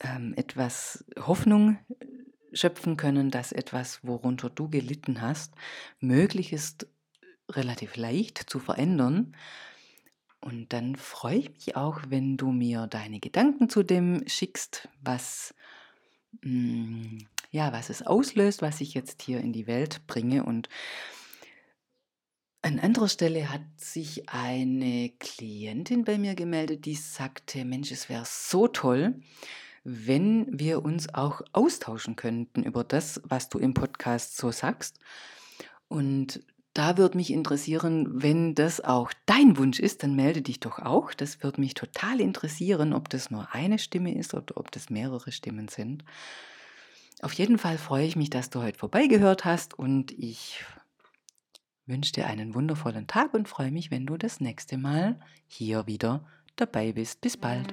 ähm, 0.00 0.34
etwas 0.36 1.04
Hoffnung 1.18 1.78
schöpfen 2.54 2.96
können, 2.96 3.30
dass 3.30 3.52
etwas, 3.52 4.00
worunter 4.02 4.50
du 4.50 4.68
gelitten 4.68 5.20
hast, 5.20 5.52
möglich 6.00 6.52
ist, 6.52 6.86
relativ 7.50 7.96
leicht 7.96 8.38
zu 8.38 8.58
verändern. 8.58 9.36
Und 10.40 10.72
dann 10.72 10.96
freue 10.96 11.38
ich 11.38 11.50
mich 11.50 11.76
auch, 11.76 12.00
wenn 12.08 12.36
du 12.36 12.50
mir 12.50 12.86
deine 12.86 13.20
Gedanken 13.20 13.68
zu 13.68 13.82
dem 13.82 14.26
schickst, 14.26 14.88
was, 15.00 15.54
mm, 16.42 17.18
ja, 17.50 17.72
was 17.72 17.90
es 17.90 18.02
auslöst, 18.02 18.62
was 18.62 18.80
ich 18.80 18.94
jetzt 18.94 19.22
hier 19.22 19.40
in 19.40 19.52
die 19.52 19.66
Welt 19.66 20.06
bringe. 20.06 20.44
Und 20.44 20.68
an 22.60 22.78
anderer 22.78 23.08
Stelle 23.08 23.50
hat 23.50 23.62
sich 23.76 24.28
eine 24.28 25.10
Klientin 25.18 26.04
bei 26.04 26.18
mir 26.18 26.34
gemeldet, 26.34 26.84
die 26.84 26.94
sagte, 26.94 27.64
Mensch, 27.64 27.90
es 27.90 28.08
wäre 28.08 28.24
so 28.26 28.68
toll, 28.68 29.20
wenn 29.84 30.46
wir 30.50 30.82
uns 30.82 31.12
auch 31.14 31.42
austauschen 31.52 32.16
könnten 32.16 32.62
über 32.62 32.84
das, 32.84 33.20
was 33.24 33.50
du 33.50 33.58
im 33.58 33.74
Podcast 33.74 34.36
so 34.36 34.50
sagst. 34.50 34.98
Und 35.88 36.40
da 36.72 36.96
würde 36.98 37.16
mich 37.16 37.30
interessieren, 37.30 38.22
wenn 38.22 38.54
das 38.54 38.80
auch 38.80 39.12
dein 39.26 39.56
Wunsch 39.58 39.78
ist, 39.78 40.02
dann 40.02 40.16
melde 40.16 40.42
dich 40.42 40.58
doch 40.58 40.80
auch. 40.80 41.14
Das 41.14 41.42
würde 41.42 41.60
mich 41.60 41.74
total 41.74 42.20
interessieren, 42.20 42.92
ob 42.92 43.08
das 43.10 43.30
nur 43.30 43.54
eine 43.54 43.78
Stimme 43.78 44.14
ist 44.14 44.34
oder 44.34 44.56
ob 44.56 44.72
das 44.72 44.90
mehrere 44.90 45.30
Stimmen 45.30 45.68
sind. 45.68 46.04
Auf 47.22 47.32
jeden 47.34 47.58
Fall 47.58 47.78
freue 47.78 48.06
ich 48.06 48.16
mich, 48.16 48.30
dass 48.30 48.50
du 48.50 48.60
heute 48.60 48.78
vorbeigehört 48.78 49.44
hast 49.44 49.78
und 49.78 50.10
ich 50.12 50.64
wünsche 51.86 52.12
dir 52.12 52.26
einen 52.26 52.54
wundervollen 52.54 53.06
Tag 53.06 53.34
und 53.34 53.48
freue 53.48 53.70
mich, 53.70 53.90
wenn 53.90 54.06
du 54.06 54.16
das 54.16 54.40
nächste 54.40 54.76
Mal 54.76 55.20
hier 55.46 55.86
wieder 55.86 56.26
dabei 56.56 56.92
bist. 56.92 57.20
Bis 57.20 57.36
bald. 57.36 57.72